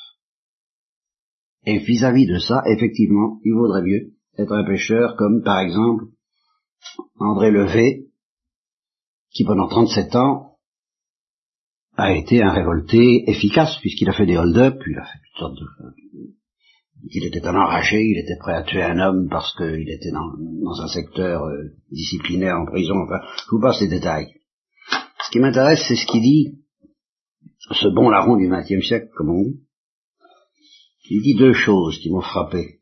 Et 1.66 1.80
vis-à-vis 1.80 2.26
-vis 2.26 2.34
de 2.34 2.40
ça, 2.40 2.62
effectivement, 2.66 3.40
il 3.46 3.54
vaudrait 3.54 3.84
mieux 3.84 4.14
être 4.38 4.52
un 4.52 4.66
pêcheur 4.66 5.16
comme, 5.16 5.44
par 5.44 5.60
exemple, 5.60 6.06
André 7.20 7.52
Levé, 7.52 8.08
qui 9.32 9.46
pendant 9.46 9.68
37 9.68 10.16
ans 10.16 10.58
a 11.96 12.12
été 12.14 12.42
un 12.42 12.52
révolté 12.52 13.30
efficace, 13.30 13.78
puisqu'il 13.80 14.10
a 14.10 14.14
fait 14.14 14.26
des 14.26 14.38
hold-up, 14.38 14.82
il 14.86 14.98
a 14.98 15.06
fait 15.06 15.20
toutes 15.20 15.40
sortes 15.40 15.56
de... 15.56 16.36
Il 17.06 17.26
était 17.26 17.46
un 17.46 17.56
enragé, 17.56 18.02
il 18.02 18.18
était 18.18 18.38
prêt 18.40 18.54
à 18.54 18.64
tuer 18.64 18.82
un 18.82 18.98
homme 19.00 19.28
parce 19.30 19.54
qu'il 19.56 19.90
était 19.90 20.12
dans, 20.12 20.82
un 20.82 20.88
secteur 20.88 21.44
euh, 21.44 21.76
disciplinaire 21.92 22.56
en 22.58 22.66
prison, 22.66 22.96
enfin, 23.04 23.20
je 23.46 23.52
vous 23.52 23.62
passe 23.62 23.82
les 23.82 23.90
détails. 23.90 24.34
Ce 24.90 25.32
qui 25.32 25.40
m'intéresse, 25.40 25.84
c'est 25.88 25.96
ce 25.96 26.06
qu'il 26.06 26.22
dit, 26.22 26.60
ce 27.72 27.88
bon 27.90 28.10
larron 28.10 28.38
du 28.38 28.50
XXe 28.50 28.86
siècle, 28.86 29.10
comme 29.16 29.32
on 29.32 29.44
dit. 29.44 29.60
Il 31.10 31.22
dit 31.22 31.36
deux 31.36 31.54
choses 31.54 31.98
qui 32.00 32.10
m'ont 32.10 32.22
frappé. 32.22 32.80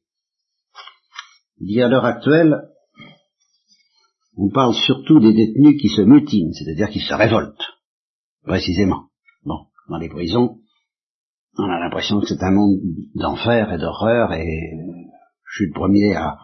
Il 1.60 1.68
dit 1.68 1.82
à 1.82 1.88
l'heure 1.88 2.06
actuelle, 2.06 2.62
on 4.38 4.50
parle 4.50 4.74
surtout 4.74 5.20
des 5.20 5.34
détenus 5.34 5.82
qui 5.82 5.90
se 5.90 6.02
mutinent, 6.02 6.54
c'est-à-dire 6.54 6.90
qui 6.90 7.00
se 7.00 7.14
révoltent 7.14 7.72
précisément. 8.44 9.10
Bon, 9.44 9.66
dans 9.90 9.98
les 9.98 10.10
prisons, 10.10 10.61
on 11.62 11.70
a 11.70 11.80
l'impression 11.80 12.20
que 12.20 12.28
c'est 12.28 12.44
un 12.44 12.52
monde 12.52 12.80
d'enfer 13.16 13.72
et 13.72 13.78
d'horreur, 13.78 14.34
et 14.34 14.72
je 15.50 15.56
suis 15.56 15.68
le 15.68 15.74
premier 15.74 16.16
à 16.16 16.38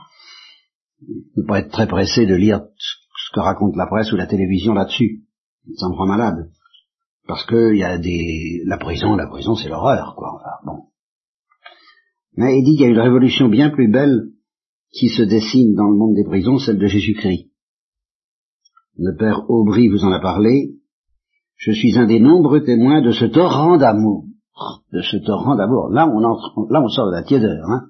ne 1.35 1.43
pas 1.43 1.59
être 1.59 1.71
très 1.71 1.87
pressé 1.87 2.25
de 2.25 2.35
lire 2.35 2.61
ce 2.77 3.33
que 3.33 3.39
raconte 3.39 3.75
la 3.75 3.87
presse 3.87 4.11
ou 4.11 4.15
la 4.15 4.27
télévision 4.27 4.73
là-dessus. 4.73 5.23
Ça 5.75 5.89
me 5.89 5.95
rend 5.95 6.07
malade. 6.07 6.49
Parce 7.27 7.45
que 7.45 7.73
il 7.73 7.79
y 7.79 7.83
a 7.83 7.97
des... 7.97 8.61
La 8.65 8.77
prison, 8.77 9.15
la 9.15 9.27
prison 9.27 9.55
c'est 9.55 9.69
l'horreur, 9.69 10.15
quoi, 10.15 10.33
enfin, 10.35 10.55
bon. 10.65 10.83
Mais 12.35 12.57
il 12.57 12.63
dit 12.63 12.77
qu'il 12.77 12.85
y 12.85 12.85
a 12.85 12.91
une 12.91 12.99
révolution 12.99 13.49
bien 13.49 13.69
plus 13.69 13.89
belle 13.89 14.29
qui 14.91 15.09
se 15.09 15.23
dessine 15.23 15.75
dans 15.75 15.89
le 15.89 15.97
monde 15.97 16.15
des 16.15 16.23
prisons, 16.23 16.57
celle 16.59 16.77
de 16.77 16.87
Jésus-Christ. 16.87 17.51
Le 18.97 19.15
père 19.17 19.49
Aubry 19.49 19.89
vous 19.89 20.05
en 20.05 20.11
a 20.11 20.19
parlé, 20.19 20.75
je 21.57 21.71
suis 21.71 21.97
un 21.97 22.05
des 22.05 22.19
nombreux 22.19 22.63
témoins 22.63 23.01
de 23.01 23.11
ce 23.11 23.25
torrent 23.25 23.77
d'amour. 23.77 24.26
De 24.91 25.01
ce 25.01 25.17
torrent 25.17 25.55
d'amour. 25.55 25.89
Là, 25.89 26.07
on 26.07 26.23
entre, 26.23 26.71
là, 26.71 26.81
on 26.81 26.87
sort 26.89 27.07
de 27.07 27.11
la 27.11 27.23
tiédeur. 27.23 27.63
Hein. 27.69 27.89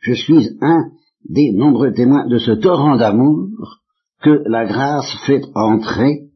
Je 0.00 0.12
suis 0.12 0.50
un 0.60 0.90
des 1.28 1.52
nombreux 1.52 1.92
témoins 1.92 2.26
de 2.26 2.38
ce 2.38 2.52
torrent 2.52 2.96
d'amour 2.96 3.48
que 4.22 4.42
la 4.46 4.66
grâce 4.66 5.10
fait 5.26 5.42
entrer 5.54 6.30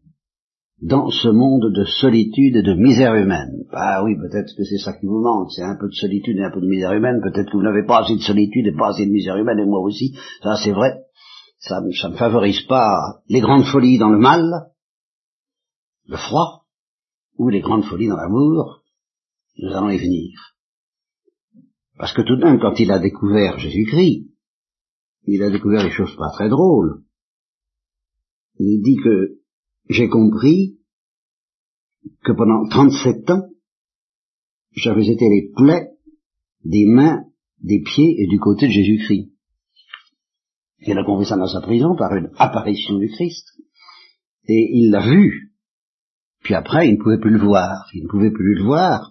dans 0.83 1.09
ce 1.09 1.29
monde 1.29 1.73
de 1.73 1.85
solitude 1.85 2.57
et 2.57 2.63
de 2.63 2.75
misère 2.75 3.15
humaine. 3.15 3.65
Ah 3.73 4.03
oui, 4.05 4.17
peut-être 4.17 4.55
que 4.57 4.65
c'est 4.65 4.79
ça 4.79 4.93
qui 4.93 5.07
vous 5.07 5.23
manque, 5.23 5.51
c'est 5.53 5.63
un 5.63 5.77
peu 5.81 5.89
de 5.89 5.95
solitude 5.95 6.37
et 6.37 6.45
un 6.45 6.51
peu 6.51 6.61
de 6.61 6.67
misère 6.67 6.93
humaine, 6.93 7.21
peut-être 7.23 7.51
que 7.51 7.57
vous 7.57 7.63
n'avez 7.63 7.87
pas 7.87 8.01
assez 8.01 8.17
de 8.17 8.21
solitude 8.21 8.67
et 8.67 8.77
pas 8.77 8.89
assez 8.89 9.07
de 9.07 9.11
misère 9.11 9.37
humaine, 9.37 9.59
et 9.59 9.65
moi 9.65 9.81
aussi, 9.81 10.15
ça 10.43 10.57
c'est 10.63 10.73
vrai, 10.73 11.05
ça, 11.59 11.81
ça 12.01 12.09
ne 12.09 12.17
favorise 12.17 12.63
pas 12.63 13.21
les 13.29 13.41
grandes 13.41 13.65
folies 13.65 13.99
dans 13.99 14.11
le 14.11 14.19
mal, 14.19 14.45
le 16.07 16.17
froid, 16.17 16.65
ou 17.39 17.49
les 17.49 17.61
grandes 17.61 17.85
folies 17.85 18.09
dans 18.09 18.17
l'amour, 18.17 18.83
nous 19.59 19.73
allons 19.73 19.91
y 19.91 19.99
venir. 19.99 20.55
Parce 21.97 22.13
que 22.13 22.23
tout 22.23 22.37
même, 22.37 22.59
quand 22.61 22.79
il 22.79 22.91
a 22.91 22.99
découvert 22.99 23.59
Jésus-Christ, 23.59 24.27
il 25.27 25.43
a 25.43 25.51
découvert 25.51 25.85
des 25.85 25.93
choses 25.93 26.15
pas 26.17 26.31
très 26.33 26.49
drôles. 26.49 27.03
Il 28.59 28.83
dit 28.83 28.97
que 29.03 29.39
j'ai 29.89 30.09
compris 30.09 30.79
que 32.25 32.33
pendant 32.33 32.69
37 32.69 33.31
ans, 33.31 33.49
j'avais 34.73 35.07
été 35.07 35.29
les 35.29 35.51
plaies 35.57 35.91
des 36.65 36.87
mains, 36.87 37.25
des 37.61 37.81
pieds 37.81 38.17
et 38.19 38.27
du 38.27 38.39
côté 38.39 38.67
de 38.67 38.73
Jésus-Christ. 38.73 39.31
Il 40.87 40.99
a 40.99 41.05
compris 41.05 41.27
ça 41.27 41.37
dans 41.37 41.47
sa 41.47 41.61
prison 41.61 41.97
par 41.97 42.15
une 42.15 42.31
apparition 42.37 42.99
du 42.99 43.09
Christ. 43.09 43.47
Et 44.47 44.69
il 44.73 44.91
l'a 44.91 45.01
vu. 45.01 45.53
Puis 46.43 46.55
après, 46.55 46.89
il 46.89 46.99
ne 46.99 47.03
pouvait 47.03 47.21
plus 47.21 47.31
le 47.31 47.43
voir. 47.43 47.89
Il 47.95 48.05
ne 48.05 48.09
pouvait 48.09 48.33
plus 48.33 48.55
le 48.57 48.65
voir 48.65 49.11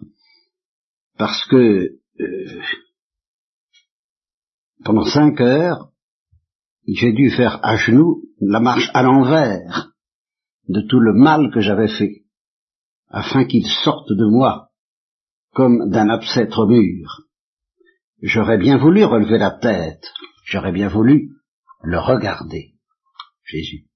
parce 1.17 1.45
que 1.45 1.99
euh, 2.19 2.61
pendant 4.83 5.05
cinq 5.05 5.39
heures, 5.41 5.91
j'ai 6.87 7.13
dû 7.13 7.29
faire 7.29 7.59
à 7.63 7.77
genoux 7.77 8.23
la 8.39 8.59
marche 8.59 8.89
à 8.93 9.03
l'envers 9.03 9.91
de 10.67 10.81
tout 10.81 10.99
le 10.99 11.13
mal 11.13 11.51
que 11.53 11.61
j'avais 11.61 11.87
fait, 11.87 12.25
afin 13.09 13.45
qu'il 13.45 13.65
sorte 13.65 14.09
de 14.09 14.25
moi 14.25 14.69
comme 15.53 15.89
d'un 15.89 16.17
trop 16.49 16.67
mûr. 16.67 17.21
J'aurais 18.21 18.57
bien 18.57 18.77
voulu 18.77 19.03
relever 19.03 19.37
la 19.37 19.51
tête, 19.51 20.05
j'aurais 20.45 20.71
bien 20.71 20.87
voulu 20.87 21.29
le 21.83 21.99
regarder, 21.99 22.73
Jésus 23.43 23.87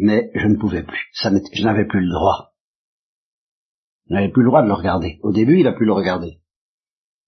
mais 0.00 0.30
je 0.34 0.46
ne 0.46 0.56
pouvais 0.56 0.82
plus. 0.82 1.10
Je 1.12 1.62
n'avais 1.62 1.86
plus 1.86 2.00
le 2.00 2.10
droit. 2.10 2.49
Je 4.10 4.14
n'avais 4.16 4.32
plus 4.32 4.42
le 4.42 4.48
droit 4.48 4.62
de 4.62 4.66
le 4.66 4.74
regarder. 4.74 5.20
Au 5.22 5.30
début, 5.30 5.60
il 5.60 5.68
a 5.68 5.72
pu 5.72 5.84
le 5.84 5.92
regarder. 5.92 6.40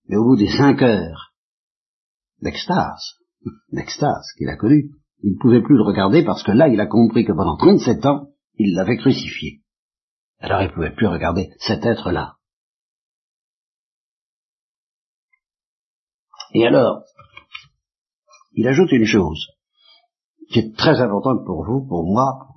Mais 0.09 0.17
au 0.17 0.25
bout 0.25 0.37
des 0.37 0.51
cinq 0.51 0.83
heures 0.83 1.33
d'extase, 2.41 3.21
d'extase 3.73 4.33
qu'il 4.37 4.49
a 4.49 4.57
connu, 4.57 4.91
Il 5.23 5.35
ne 5.35 5.39
pouvait 5.39 5.63
plus 5.63 5.77
le 5.77 5.85
regarder 5.85 6.25
parce 6.25 6.43
que 6.43 6.51
là, 6.51 6.67
il 6.67 6.81
a 6.81 6.87
compris 6.87 7.25
que 7.25 7.31
pendant 7.31 7.57
37 7.57 8.05
ans, 8.07 8.31
il 8.59 8.75
l'avait 8.75 8.97
crucifié. 8.97 9.63
Alors 10.41 10.61
il 10.63 10.69
ne 10.71 10.75
pouvait 10.75 10.95
plus 10.95 11.07
regarder 11.07 11.51
cet 11.61 11.87
être-là. 11.87 12.35
Et 16.55 16.67
alors, 16.67 17.05
il 18.55 18.67
ajoute 18.67 18.91
une 18.91 19.07
chose 19.07 19.47
qui 20.51 20.59
est 20.59 20.77
très 20.77 21.01
importante 21.01 21.47
pour 21.47 21.65
vous, 21.65 21.87
pour 21.87 22.05
moi. 22.13 22.52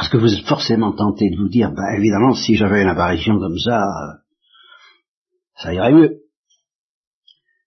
Parce 0.00 0.08
que 0.08 0.16
vous 0.16 0.32
êtes 0.32 0.46
forcément 0.46 0.92
tenté 0.92 1.28
de 1.28 1.36
vous 1.36 1.50
dire, 1.50 1.72
ben 1.72 1.94
évidemment, 1.98 2.32
si 2.32 2.54
j'avais 2.54 2.80
une 2.80 2.88
apparition 2.88 3.38
comme 3.38 3.58
ça, 3.58 3.84
ça 5.56 5.74
irait 5.74 5.92
mieux. 5.92 6.22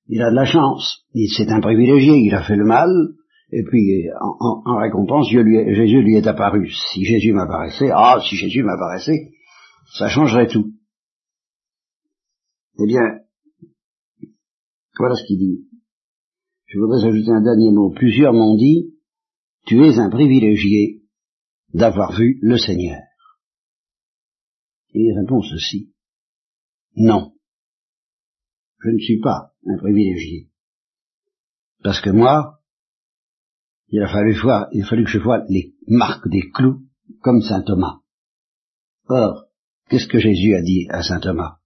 Il 0.07 0.19
a 0.19 0.31
de 0.31 0.35
la 0.35 0.45
chance, 0.45 1.05
c'est 1.37 1.51
un 1.51 1.61
privilégié, 1.61 2.15
il 2.15 2.33
a 2.33 2.41
fait 2.41 2.55
le 2.55 2.65
mal, 2.65 2.89
et 3.51 3.61
puis 3.63 4.07
en, 4.19 4.77
récompense, 4.77 5.29
Jésus 5.29 6.01
lui 6.01 6.15
est 6.15 6.25
apparu. 6.25 6.71
Si 6.71 7.05
Jésus 7.05 7.33
m'apparaissait, 7.33 7.91
ah, 7.93 8.19
si 8.27 8.35
Jésus 8.35 8.63
m'apparaissait, 8.63 9.29
ça 9.95 10.07
changerait 10.07 10.47
tout. 10.47 10.73
Eh 12.79 12.87
bien, 12.87 13.19
voilà 14.97 15.13
ce 15.13 15.23
qu'il 15.27 15.37
dit. 15.37 15.67
Je 16.65 16.79
voudrais 16.79 17.05
ajouter 17.05 17.29
un 17.29 17.43
dernier 17.43 17.71
mot. 17.71 17.91
Plusieurs 17.91 18.33
m'ont 18.33 18.55
dit, 18.55 18.95
tu 19.67 19.85
es 19.85 19.99
un 19.99 20.09
privilégié 20.09 21.02
d'avoir 21.73 22.11
vu 22.13 22.39
le 22.41 22.57
Seigneur. 22.57 23.01
Il 24.93 25.17
répond 25.17 25.41
ceci. 25.41 25.93
Non. 26.95 27.33
Je 28.79 28.89
ne 28.89 28.99
suis 28.99 29.19
pas 29.19 29.53
un 29.65 29.77
privilégié. 29.77 30.49
Parce 31.83 32.01
que 32.01 32.11
moi, 32.11 32.61
il 33.87 34.01
a 34.01 34.07
fallu 34.07 34.33
voir, 34.39 34.67
il 34.71 34.83
a 34.83 34.85
fallu 34.85 35.05
que 35.05 35.11
je 35.11 35.19
voie 35.19 35.43
les 35.49 35.73
marques 35.87 36.29
des 36.29 36.49
clous 36.51 36.85
comme 37.21 37.41
saint 37.41 37.61
Thomas. 37.61 38.01
Or, 39.07 39.45
qu'est-ce 39.89 40.07
que 40.07 40.19
Jésus 40.19 40.55
a 40.55 40.61
dit 40.61 40.87
à 40.89 41.01
saint 41.01 41.19
Thomas? 41.19 41.59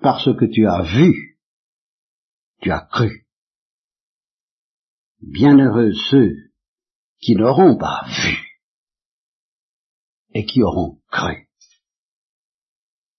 Parce 0.00 0.24
que 0.36 0.44
tu 0.46 0.66
as 0.66 0.82
vu 0.82 1.36
tu 2.60 2.70
as 2.70 2.80
cru. 2.80 3.26
Bienheureux 5.20 5.92
ceux 6.10 6.34
qui 7.20 7.34
n'auront 7.36 7.76
pas 7.76 8.04
vu 8.08 8.45
et 10.36 10.44
qui 10.44 10.62
auront 10.62 10.98
cru. 11.10 11.48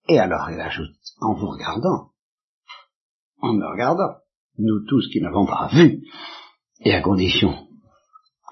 Et 0.07 0.19
alors 0.19 0.49
il 0.51 0.59
ajoute, 0.59 0.95
en 1.19 1.33
vous 1.33 1.49
regardant, 1.49 2.11
en 3.39 3.53
me 3.53 3.65
regardant, 3.65 4.17
nous 4.57 4.85
tous 4.87 5.09
qui 5.11 5.21
n'avons 5.21 5.45
pas 5.45 5.67
vu, 5.73 6.03
et 6.79 6.93
à 6.93 7.01
condition 7.01 7.67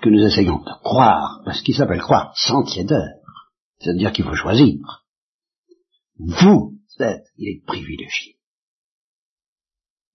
que 0.01 0.09
nous 0.09 0.23
essayons 0.23 0.57
de 0.57 0.81
croire, 0.83 1.41
parce 1.45 1.61
qu'il 1.61 1.75
s'appelle 1.75 2.01
croire 2.01 2.33
sans 2.35 2.63
tiédeur, 2.63 3.09
c'est-à-dire 3.79 4.11
qu'il 4.11 4.25
faut 4.25 4.35
choisir, 4.35 5.05
vous 6.17 6.79
êtes 6.99 7.25
les 7.37 7.61
privilégiés 7.65 8.35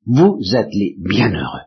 vous 0.07 0.38
êtes 0.57 0.73
les 0.73 0.97
bienheureux. 0.99 1.66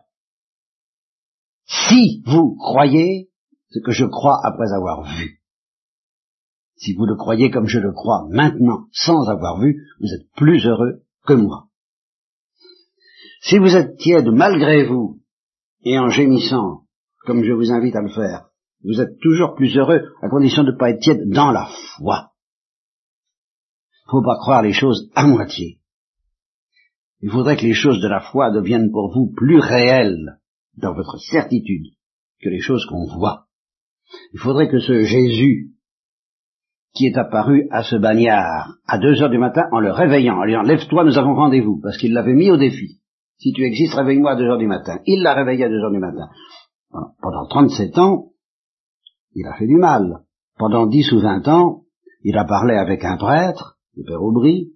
Si 1.65 2.23
vous 2.25 2.55
croyez 2.55 3.29
ce 3.69 3.79
que 3.79 3.91
je 3.91 4.05
crois 4.05 4.39
après 4.43 4.73
avoir 4.73 5.03
vu, 5.03 5.42
si 6.83 6.93
vous 6.93 7.05
le 7.05 7.15
croyez 7.15 7.49
comme 7.49 7.67
je 7.67 7.79
le 7.79 7.93
crois 7.93 8.27
maintenant 8.29 8.87
sans 8.91 9.29
avoir 9.29 9.59
vu, 9.59 9.87
vous 10.01 10.13
êtes 10.13 10.29
plus 10.35 10.65
heureux 10.65 11.03
que 11.25 11.33
moi. 11.33 11.69
Si 13.41 13.57
vous 13.57 13.75
êtes 13.75 13.97
tiède 13.97 14.27
malgré 14.27 14.85
vous 14.85 15.21
et 15.83 15.97
en 15.97 16.09
gémissant, 16.09 16.83
comme 17.25 17.43
je 17.43 17.53
vous 17.53 17.71
invite 17.71 17.95
à 17.95 18.01
le 18.01 18.09
faire, 18.09 18.49
vous 18.83 18.99
êtes 18.99 19.17
toujours 19.19 19.55
plus 19.55 19.75
heureux 19.77 20.01
à 20.21 20.27
condition 20.27 20.63
de 20.63 20.71
ne 20.71 20.77
pas 20.77 20.89
être 20.89 20.99
tiède 20.99 21.29
dans 21.29 21.51
la 21.51 21.69
foi. 21.95 22.31
Faut 24.09 24.21
pas 24.21 24.37
croire 24.37 24.61
les 24.61 24.73
choses 24.73 25.09
à 25.15 25.25
moitié. 25.25 25.79
Il 27.21 27.31
faudrait 27.31 27.55
que 27.55 27.65
les 27.65 27.73
choses 27.73 28.01
de 28.01 28.09
la 28.09 28.19
foi 28.19 28.51
deviennent 28.51 28.91
pour 28.91 29.13
vous 29.13 29.31
plus 29.33 29.59
réelles 29.59 30.37
dans 30.75 30.93
votre 30.93 31.17
certitude 31.17 31.93
que 32.41 32.49
les 32.49 32.59
choses 32.59 32.85
qu'on 32.87 33.05
voit. 33.05 33.47
Il 34.33 34.39
faudrait 34.39 34.69
que 34.69 34.79
ce 34.79 35.03
Jésus 35.03 35.72
qui 36.93 37.07
est 37.07 37.17
apparu 37.17 37.67
à 37.71 37.83
ce 37.83 37.95
bagnard 37.95 38.75
à 38.87 38.99
deux 38.99 39.21
heures 39.21 39.29
du 39.29 39.39
matin 39.39 39.63
en 39.71 39.79
le 39.79 39.91
réveillant, 39.91 40.37
en 40.37 40.43
lui 40.43 40.51
disant 40.51 40.61
lève-toi, 40.61 41.03
nous 41.03 41.17
avons 41.17 41.33
rendez-vous, 41.33 41.79
parce 41.81 41.97
qu'il 41.97 42.13
l'avait 42.13 42.33
mis 42.33 42.51
au 42.51 42.57
défi. 42.57 42.99
Si 43.37 43.51
tu 43.51 43.63
existes, 43.63 43.95
réveille-moi 43.95 44.31
à 44.31 44.35
deux 44.35 44.45
heures 44.45 44.59
du 44.59 44.67
matin. 44.67 44.99
Il 45.05 45.23
l'a 45.23 45.33
réveillé 45.33 45.65
à 45.65 45.69
deux 45.69 45.79
heures 45.79 45.91
du 45.91 45.99
matin. 45.99 46.29
Pendant 47.21 47.47
37 47.49 47.97
ans, 47.97 48.33
il 49.33 49.47
a 49.47 49.53
fait 49.57 49.65
du 49.65 49.75
mal. 49.75 50.19
Pendant 50.57 50.85
dix 50.85 51.11
ou 51.11 51.19
vingt 51.19 51.47
ans, 51.47 51.83
il 52.23 52.37
a 52.37 52.45
parlé 52.45 52.75
avec 52.75 53.03
un 53.03 53.17
prêtre, 53.17 53.79
le 53.95 54.03
père 54.03 54.21
Aubry, 54.21 54.71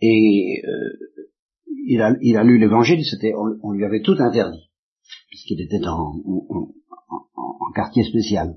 et 0.00 0.62
euh, 0.66 1.12
il 1.86 2.00
a, 2.00 2.14
il 2.22 2.36
a 2.36 2.44
lu 2.44 2.58
l'évangile, 2.58 3.04
c'était, 3.04 3.34
on, 3.36 3.70
lui 3.72 3.84
avait 3.84 4.00
tout 4.00 4.16
interdit, 4.18 4.70
puisqu'il 5.28 5.60
était 5.60 5.86
en, 5.86 6.16
en, 6.26 7.72
quartier 7.74 8.04
spécial. 8.04 8.56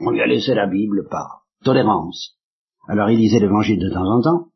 On 0.00 0.10
lui 0.10 0.20
a 0.20 0.26
laissé 0.26 0.54
la 0.54 0.66
Bible 0.66 1.08
par 1.10 1.47
tolérance. 1.62 2.38
Alors 2.88 3.10
il 3.10 3.18
lisait 3.18 3.40
l'évangile 3.40 3.78
de 3.78 3.90
temps 3.90 4.06
en 4.06 4.22
temps. 4.22 4.48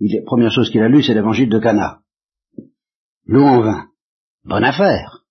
la 0.00 0.22
première 0.24 0.50
chose 0.50 0.70
qu'il 0.70 0.82
a 0.82 0.88
lu, 0.88 1.02
c'est 1.02 1.14
l'évangile 1.14 1.50
de 1.50 1.58
Cana. 1.58 2.00
L'eau 3.26 3.44
en 3.44 3.60
vin. 3.60 3.86
Bonne 4.44 4.64
affaire. 4.64 5.24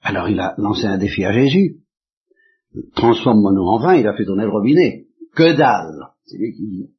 Alors 0.00 0.28
il 0.28 0.38
a 0.40 0.54
lancé 0.58 0.86
un 0.86 0.98
défi 0.98 1.24
à 1.24 1.32
Jésus. 1.32 1.78
Transforme 2.94 3.40
mon 3.40 3.56
eau 3.56 3.68
en 3.68 3.78
vin, 3.78 3.94
il 3.94 4.06
a 4.06 4.14
fait 4.14 4.24
tourner 4.24 4.44
le 4.44 4.50
robinet. 4.50 5.06
Que 5.34 5.56
dalle 5.56 6.10
C'est 6.24 6.38
lui 6.38 6.52
qui 6.52 6.66
dit. 6.66 6.90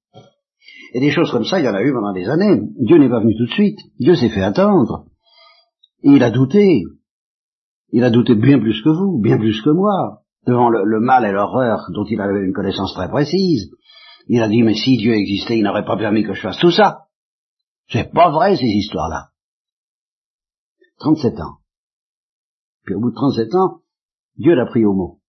Et 0.94 1.00
des 1.00 1.12
choses 1.12 1.32
comme 1.32 1.46
ça, 1.46 1.60
il 1.60 1.66
y 1.66 1.70
en 1.70 1.74
a 1.74 1.82
eu 1.82 1.92
pendant 1.92 2.14
des 2.14 2.28
années. 2.28 2.62
Dieu 2.80 2.98
n'est 2.98 3.10
pas 3.10 3.20
venu 3.20 3.36
tout 3.36 3.46
de 3.46 3.52
suite. 3.52 3.80
Dieu 4.00 4.16
s'est 4.16 4.30
fait 4.30 4.44
attendre. 4.44 5.06
Et 6.04 6.10
il 6.10 6.24
a 6.24 6.32
douté. 6.32 6.84
Il 7.92 8.04
a 8.04 8.10
douté 8.10 8.36
bien 8.36 8.60
plus 8.60 8.82
que 8.82 8.90
vous, 8.90 9.20
bien 9.22 9.38
plus 9.38 9.62
que 9.62 9.70
moi, 9.70 10.23
devant 10.46 10.70
le, 10.70 11.00
mal 11.00 11.26
et 11.26 11.32
l'horreur 11.32 11.90
dont 11.94 12.06
il 12.06 12.20
avait 12.20 12.46
une 12.46 12.54
connaissance 12.54 12.94
très 12.94 13.10
précise. 13.10 13.72
Il 14.28 14.42
a 14.42 14.48
dit, 14.48 14.62
mais 14.62 14.76
si 14.76 14.98
Dieu 14.98 15.14
existait, 15.14 15.58
il 15.58 15.64
n'aurait 15.64 15.86
pas 15.86 15.98
permis 15.98 16.24
que 16.24 16.34
je 16.34 16.42
fasse 16.42 16.60
tout 16.60 16.72
ça. 16.72 17.08
C'est 17.90 18.12
pas 18.12 18.32
vrai, 18.32 18.56
ces 18.56 18.66
histoires-là. 18.66 19.30
37 21.00 21.40
ans. 21.40 21.58
Puis 22.84 22.96
au 22.96 23.00
bout 23.00 23.12
de 23.12 23.16
37 23.16 23.56
ans, 23.56 23.82
Dieu 24.38 24.56
l'a 24.56 24.66
pris 24.66 24.86
au 24.86 24.94
mot. 24.94 25.20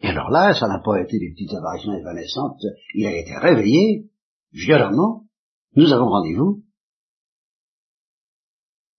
Et 0.00 0.08
alors 0.08 0.30
là, 0.30 0.54
ça 0.54 0.68
n'a 0.68 0.80
pas 0.80 1.00
été 1.00 1.18
des 1.18 1.30
petites 1.32 1.54
apparitions 1.54 1.94
évanescentes, 1.94 2.60
il 2.94 3.06
a 3.06 3.16
été 3.16 3.36
réveillé, 3.36 4.10
violemment, 4.52 5.24
nous 5.76 5.92
avons 5.92 6.08
rendez-vous. 6.08 6.62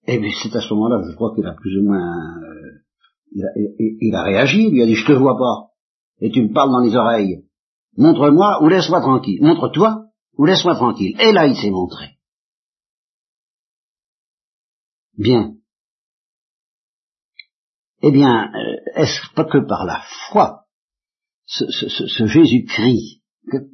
Et 0.07 0.19
bien 0.19 0.31
c'est 0.41 0.55
à 0.55 0.61
ce 0.61 0.73
moment-là, 0.73 1.01
je 1.09 1.15
crois 1.15 1.33
qu'il 1.35 1.45
a 1.45 1.53
plus 1.53 1.79
ou 1.79 1.83
moins, 1.83 2.41
euh, 2.41 2.84
il, 3.35 4.15
a, 4.15 4.23
réagi, 4.23 4.65
il 4.67 4.73
lui 4.73 4.81
a 4.81 4.85
dit, 4.85 4.95
je 4.95 5.05
te 5.05 5.11
vois 5.11 5.37
pas, 5.37 5.71
et 6.21 6.31
tu 6.31 6.41
me 6.41 6.53
parles 6.53 6.71
dans 6.71 6.79
les 6.79 6.95
oreilles, 6.95 7.43
montre-moi 7.97 8.63
ou 8.63 8.69
laisse-moi 8.69 9.01
tranquille, 9.01 9.39
montre-toi 9.41 10.05
ou 10.37 10.45
laisse-moi 10.45 10.75
tranquille. 10.75 11.15
Et 11.19 11.31
là, 11.31 11.47
il 11.47 11.55
s'est 11.55 11.71
montré. 11.71 12.17
Bien. 15.17 15.55
Eh 18.01 18.11
bien, 18.11 18.51
euh, 18.53 18.75
est-ce 18.95 19.33
pas 19.33 19.45
que 19.45 19.65
par 19.65 19.85
la 19.85 20.01
foi, 20.29 20.65
ce, 21.45 22.25
Jésus-Christ 22.25 23.21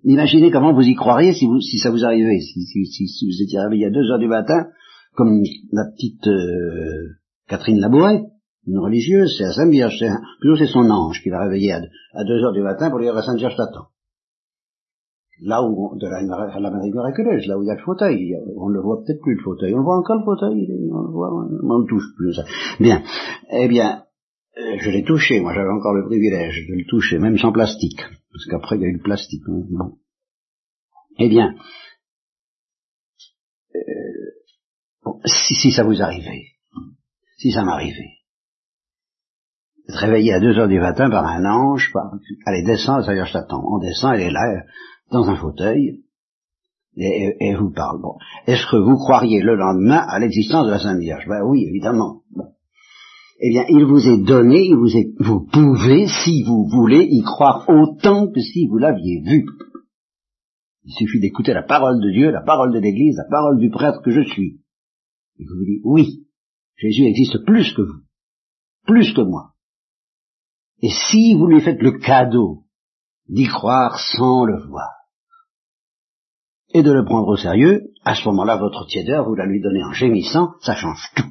Imaginez 0.03 0.51
comment 0.51 0.73
vous 0.73 0.81
y 0.81 0.95
croiriez 0.95 1.33
si, 1.33 1.45
vous, 1.45 1.61
si 1.61 1.77
ça 1.77 1.91
vous 1.91 2.03
arrivait, 2.03 2.39
si, 2.41 3.25
vous 3.25 3.41
étiez 3.41 3.59
réveillé 3.59 3.85
à 3.85 3.89
deux 3.89 4.11
heures 4.11 4.19
du 4.19 4.27
matin, 4.27 4.67
comme 5.13 5.41
la 5.71 5.85
petite 5.91 6.27
euh, 6.27 7.15
Catherine 7.47 7.79
Labouret, 7.79 8.23
une 8.67 8.79
religieuse, 8.79 9.35
c'est 9.37 9.45
à 9.45 9.53
Sainte-Vierge, 9.53 9.95
c'est 9.99 10.09
plutôt 10.39 10.55
c'est 10.55 10.71
son 10.71 10.89
ange 10.89 11.21
qui 11.23 11.29
l'a 11.29 11.43
réveillée 11.43 11.73
à, 11.73 11.81
à 12.13 12.23
deux 12.23 12.43
heures 12.43 12.53
du 12.53 12.61
matin 12.61 12.89
pour 12.89 12.99
lui 12.99 13.05
dire 13.05 13.17
à 13.17 13.23
Sainte-Vierge 13.23 13.55
t'attends. 13.55 13.87
Là 15.43 15.63
où, 15.63 15.97
de 15.97 16.05
la, 16.07 16.59
la 16.59 16.69
Marie 16.69 16.91
miraculeuse, 16.91 17.47
là 17.47 17.57
où 17.57 17.63
il 17.63 17.67
y 17.67 17.71
a 17.71 17.75
le 17.75 17.81
fauteuil, 17.81 18.35
on 18.57 18.69
ne 18.69 18.75
le 18.75 18.81
voit 18.81 19.01
peut-être 19.03 19.21
plus 19.21 19.35
le 19.35 19.41
fauteuil, 19.41 19.73
on 19.73 19.81
voit 19.81 19.97
encore 19.97 20.17
le 20.17 20.23
fauteuil, 20.23 20.67
on 20.91 21.01
le 21.01 21.11
voit, 21.11 21.31
on 21.33 21.79
ne 21.79 21.87
touche 21.87 22.13
plus 22.15 22.33
ça. 22.35 22.43
Bien, 22.79 23.01
eh 23.49 23.67
bien, 23.67 24.03
euh, 24.57 24.77
je 24.77 24.91
l'ai 24.91 25.03
touché, 25.03 25.39
moi 25.39 25.55
j'avais 25.55 25.71
encore 25.71 25.95
le 25.95 26.05
privilège 26.05 26.67
de 26.67 26.75
le 26.75 26.85
toucher, 26.87 27.17
même 27.17 27.39
sans 27.39 27.51
plastique, 27.51 28.01
parce 28.31 28.45
qu'après 28.45 28.75
il 28.75 28.81
y 28.83 28.85
a 28.85 28.89
eu 28.89 28.97
le 28.97 29.01
plastique. 29.01 29.41
Hein, 29.47 29.63
bon. 29.71 29.97
Eh 31.17 31.27
bien, 31.27 31.55
euh, 33.75 33.79
si, 35.25 35.55
si, 35.55 35.71
ça 35.71 35.83
vous 35.83 36.03
arrivait, 36.03 36.43
si 37.37 37.51
ça 37.51 37.63
m'arrivait, 37.63 38.20
réveillé 39.95 40.33
à 40.33 40.39
deux 40.39 40.57
heures 40.57 40.67
du 40.67 40.79
matin 40.79 41.09
par 41.09 41.25
un 41.25 41.45
ange, 41.45 41.91
par, 41.93 42.11
allez 42.45 42.63
descends, 42.63 43.01
je 43.01 43.33
t'attends, 43.33 43.63
on 43.65 43.79
descend, 43.79 44.15
elle 44.15 44.21
est 44.21 44.31
là, 44.31 44.63
dans 45.11 45.29
un 45.29 45.35
fauteuil, 45.35 46.01
et, 46.97 47.55
vous 47.55 47.71
parle. 47.71 48.01
Bon. 48.01 48.15
Est-ce 48.47 48.69
que 48.69 48.77
vous 48.77 48.97
croiriez 48.97 49.41
le 49.41 49.55
lendemain 49.55 50.03
à 50.07 50.19
l'existence 50.19 50.67
de 50.67 50.71
la 50.71 50.79
Sainte 50.79 50.99
Vierge? 50.99 51.25
Ben 51.27 51.41
oui, 51.45 51.63
évidemment. 51.63 52.23
Bon. 52.31 52.53
Eh 53.39 53.49
bien, 53.49 53.63
il 53.69 53.85
vous 53.85 54.07
est 54.07 54.23
donné, 54.23 54.65
il 54.65 54.75
vous, 54.75 54.95
est, 54.95 55.13
vous 55.19 55.47
pouvez, 55.51 56.07
si 56.07 56.43
vous 56.43 56.67
voulez, 56.67 57.07
y 57.09 57.21
croire 57.23 57.65
autant 57.69 58.27
que 58.27 58.39
si 58.39 58.67
vous 58.67 58.77
l'aviez 58.77 59.21
vu. 59.25 59.45
Il 60.83 60.93
suffit 60.93 61.19
d'écouter 61.19 61.53
la 61.53 61.63
parole 61.63 62.01
de 62.01 62.11
Dieu, 62.11 62.31
la 62.31 62.41
parole 62.41 62.73
de 62.73 62.79
l'Église, 62.79 63.17
la 63.17 63.29
parole 63.29 63.59
du 63.59 63.69
prêtre 63.69 64.01
que 64.03 64.11
je 64.11 64.21
suis. 64.21 64.59
Et 65.39 65.45
vous 65.45 65.55
vous 65.57 65.65
dites, 65.65 65.81
oui, 65.85 66.27
Jésus 66.75 67.05
existe 67.05 67.43
plus 67.45 67.73
que 67.73 67.81
vous, 67.81 68.01
plus 68.85 69.13
que 69.13 69.21
moi. 69.21 69.53
Et 70.81 70.89
si 70.89 71.35
vous 71.35 71.47
lui 71.47 71.61
faites 71.61 71.81
le 71.81 71.99
cadeau 71.99 72.63
d'y 73.27 73.47
croire 73.47 73.99
sans 73.99 74.45
le 74.45 74.61
voir, 74.67 74.89
et 76.73 76.83
de 76.83 76.91
le 76.91 77.05
prendre 77.05 77.27
au 77.27 77.37
sérieux, 77.37 77.91
à 78.05 78.15
ce 78.15 78.25
moment-là, 78.29 78.57
votre 78.57 78.85
tiédeur, 78.87 79.25
vous 79.25 79.35
la 79.35 79.45
lui 79.45 79.61
donnez 79.61 79.83
en 79.83 79.91
gémissant, 79.91 80.53
ça 80.61 80.75
change 80.75 81.09
tout. 81.15 81.29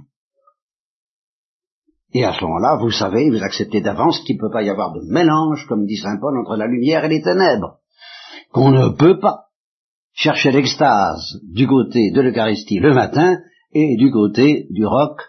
Et 2.12 2.24
à 2.24 2.32
ce 2.32 2.44
moment-là, 2.44 2.76
vous 2.80 2.90
savez, 2.90 3.30
vous 3.30 3.42
acceptez 3.42 3.80
d'avance 3.80 4.20
qu'il 4.20 4.36
ne 4.36 4.40
peut 4.40 4.50
pas 4.50 4.62
y 4.62 4.70
avoir 4.70 4.92
de 4.92 5.00
mélange, 5.10 5.66
comme 5.68 5.86
dit 5.86 5.96
Saint 5.96 6.18
Paul, 6.20 6.38
entre 6.38 6.56
la 6.56 6.66
lumière 6.66 7.04
et 7.04 7.08
les 7.08 7.22
ténèbres. 7.22 7.78
Qu'on 8.52 8.72
ne 8.72 8.88
peut 8.88 9.20
pas 9.20 9.46
chercher 10.12 10.50
l'extase 10.50 11.38
du 11.44 11.68
côté 11.68 12.10
de 12.10 12.20
l'Eucharistie 12.20 12.80
le 12.80 12.92
matin 12.92 13.38
et 13.72 13.96
du 13.96 14.10
côté 14.10 14.66
du 14.70 14.84
rock, 14.84 15.22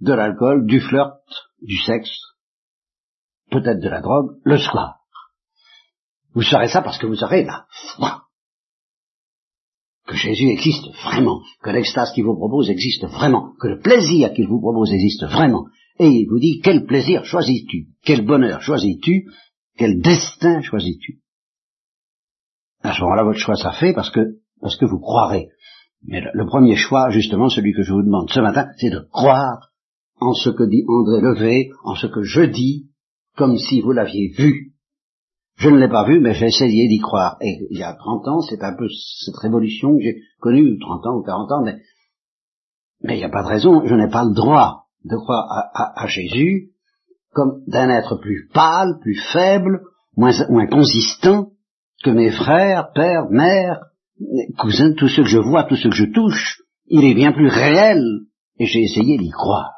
de 0.00 0.14
l'alcool, 0.14 0.66
du 0.66 0.80
flirt, 0.80 1.20
du 1.60 1.76
sexe, 1.76 2.18
peut-être 3.52 3.80
de 3.80 3.88
la 3.88 4.00
drogue, 4.00 4.36
le 4.44 4.58
soir. 4.58 4.96
Vous 6.34 6.42
saurez 6.42 6.68
ça 6.68 6.82
parce 6.82 6.98
que 6.98 7.06
vous 7.06 7.22
aurez 7.22 7.44
la 7.44 7.66
foi. 7.96 8.22
Que 10.06 10.16
Jésus 10.16 10.48
existe 10.48 10.88
vraiment, 11.04 11.40
que 11.62 11.70
l'extase 11.70 12.12
qu'il 12.12 12.24
vous 12.24 12.34
propose 12.34 12.70
existe 12.70 13.04
vraiment, 13.04 13.52
que 13.60 13.68
le 13.68 13.80
plaisir 13.80 14.32
qu'il 14.32 14.48
vous 14.48 14.60
propose 14.60 14.92
existe 14.92 15.24
vraiment. 15.24 15.66
Et 15.98 16.08
il 16.08 16.26
vous 16.28 16.40
dit, 16.40 16.60
quel 16.64 16.86
plaisir 16.86 17.24
choisis-tu? 17.24 17.88
Quel 18.02 18.24
bonheur 18.24 18.62
choisis-tu? 18.62 19.26
Quel 19.76 20.00
destin 20.00 20.60
choisis-tu? 20.62 21.20
À 22.82 22.94
ce 22.94 23.00
moment-là, 23.02 23.24
votre 23.24 23.38
choix 23.38 23.54
sera 23.54 23.72
fait 23.72 23.92
parce 23.92 24.10
que, 24.10 24.20
parce 24.60 24.76
que 24.76 24.86
vous 24.86 24.98
croirez. 24.98 25.48
Mais 26.04 26.20
le 26.20 26.46
premier 26.46 26.74
choix, 26.74 27.10
justement, 27.10 27.48
celui 27.48 27.72
que 27.72 27.82
je 27.82 27.92
vous 27.92 28.02
demande 28.02 28.28
ce 28.30 28.40
matin, 28.40 28.68
c'est 28.78 28.90
de 28.90 29.06
croire 29.12 29.70
en 30.18 30.32
ce 30.32 30.50
que 30.50 30.64
dit 30.64 30.84
André 30.88 31.20
Levé, 31.20 31.70
en 31.84 31.94
ce 31.94 32.06
que 32.06 32.22
je 32.22 32.42
dis, 32.42 32.88
comme 33.36 33.56
si 33.58 33.80
vous 33.80 33.92
l'aviez 33.92 34.28
vu. 34.28 34.72
Je 35.56 35.68
ne 35.68 35.78
l'ai 35.78 35.88
pas 35.88 36.04
vu, 36.04 36.20
mais 36.20 36.34
j'ai 36.34 36.46
essayé 36.46 36.88
d'y 36.88 36.98
croire. 36.98 37.36
Et 37.40 37.58
il 37.70 37.78
y 37.78 37.82
a 37.82 37.94
30 37.94 38.28
ans, 38.28 38.40
c'est 38.40 38.62
un 38.62 38.74
peu 38.74 38.86
cette 38.88 39.36
révolution 39.36 39.96
que 39.96 40.02
j'ai 40.02 40.16
connue, 40.40 40.78
30 40.78 41.06
ans 41.06 41.16
ou 41.18 41.22
40 41.22 41.52
ans, 41.52 41.62
mais 41.64 41.76
il 43.04 43.16
n'y 43.16 43.24
a 43.24 43.28
pas 43.28 43.42
de 43.42 43.48
raison, 43.48 43.84
je 43.84 43.94
n'ai 43.94 44.08
pas 44.08 44.24
le 44.24 44.34
droit 44.34 44.86
de 45.04 45.16
croire 45.16 45.46
à, 45.74 46.06
Jésus 46.06 46.70
comme 47.32 47.62
d'un 47.66 47.88
être 47.88 48.16
plus 48.16 48.48
pâle, 48.52 48.98
plus 49.00 49.18
faible, 49.32 49.82
moins, 50.16 50.32
moins 50.50 50.66
consistant 50.66 51.50
que 52.04 52.10
mes 52.10 52.30
frères, 52.30 52.92
pères, 52.94 53.30
mères, 53.30 53.80
cousins, 54.58 54.92
tous 54.92 55.08
ceux 55.08 55.22
que 55.22 55.28
je 55.28 55.38
vois, 55.38 55.64
tous 55.64 55.76
ceux 55.76 55.88
que 55.88 55.96
je 55.96 56.12
touche. 56.12 56.62
Il 56.86 57.04
est 57.04 57.14
bien 57.14 57.32
plus 57.32 57.48
réel, 57.48 58.02
et 58.58 58.66
j'ai 58.66 58.82
essayé 58.82 59.16
d'y 59.16 59.30
croire. 59.30 59.70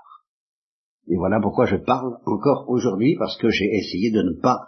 Et 1.09 1.17
voilà 1.17 1.41
pourquoi 1.41 1.67
je 1.67 1.77
parle 1.77 2.19
encore 2.27 2.65
aujourd'hui, 2.69 3.17
parce 3.19 3.37
que 3.37 3.51
j'ai 3.51 3.67
essayé 3.67 4.11
de 4.11 4.23
ne 4.23 4.41
pas 4.41 4.67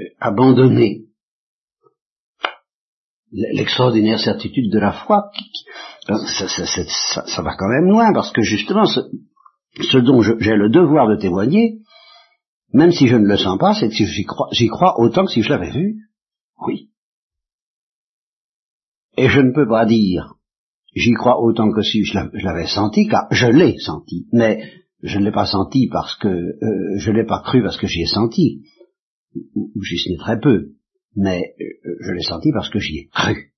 euh, 0.00 0.04
abandonner 0.20 1.06
l'extraordinaire 3.32 4.20
certitude 4.20 4.70
de 4.70 4.78
la 4.78 4.92
foi. 4.92 5.30
Ça, 6.06 6.14
ça, 7.26 7.42
va 7.42 7.56
quand 7.56 7.68
même 7.68 7.88
loin, 7.88 8.12
parce 8.12 8.30
que 8.32 8.42
justement, 8.42 8.84
ce, 8.84 9.00
ce 9.80 9.98
dont 9.98 10.20
j'ai 10.20 10.54
le 10.54 10.68
devoir 10.68 11.08
de 11.08 11.16
témoigner, 11.16 11.78
même 12.72 12.92
si 12.92 13.06
je 13.06 13.16
ne 13.16 13.26
le 13.26 13.36
sens 13.36 13.58
pas, 13.58 13.74
c'est 13.74 13.88
que 13.88 13.94
j'y 13.94 14.24
crois, 14.24 14.48
crois 14.70 15.00
autant 15.00 15.24
que 15.24 15.32
si 15.32 15.42
je 15.42 15.48
l'avais 15.48 15.70
vu. 15.70 15.96
Oui. 16.66 16.90
Et 19.16 19.28
je 19.28 19.40
ne 19.40 19.52
peux 19.52 19.66
pas 19.66 19.86
dire 19.86 20.34
j'y 20.94 21.12
crois 21.12 21.40
autant 21.40 21.70
que 21.72 21.82
si 21.82 22.04
je 22.04 22.14
l'avais 22.14 22.66
senti, 22.66 23.06
car 23.08 23.26
je 23.30 23.46
l'ai 23.46 23.78
senti. 23.78 24.26
Mais 24.32 24.83
je 25.04 25.18
ne 25.18 25.24
l'ai 25.24 25.32
pas 25.32 25.46
senti 25.46 25.88
parce 25.92 26.16
que 26.16 26.28
euh, 26.28 26.98
je 26.98 27.10
ne 27.10 27.16
l'ai 27.16 27.26
pas 27.26 27.42
cru 27.42 27.62
parce 27.62 27.76
que 27.76 27.86
j'y 27.86 28.00
ai 28.00 28.06
senti, 28.06 28.64
ou, 29.54 29.70
j'y 29.82 29.98
suis 29.98 30.16
très 30.16 30.40
peu, 30.40 30.72
mais 31.14 31.54
euh, 31.60 31.96
je 32.00 32.12
l'ai 32.12 32.22
senti 32.22 32.50
parce 32.52 32.70
que 32.70 32.78
j'y 32.78 33.00
ai 33.00 33.08
cru. 33.08 33.52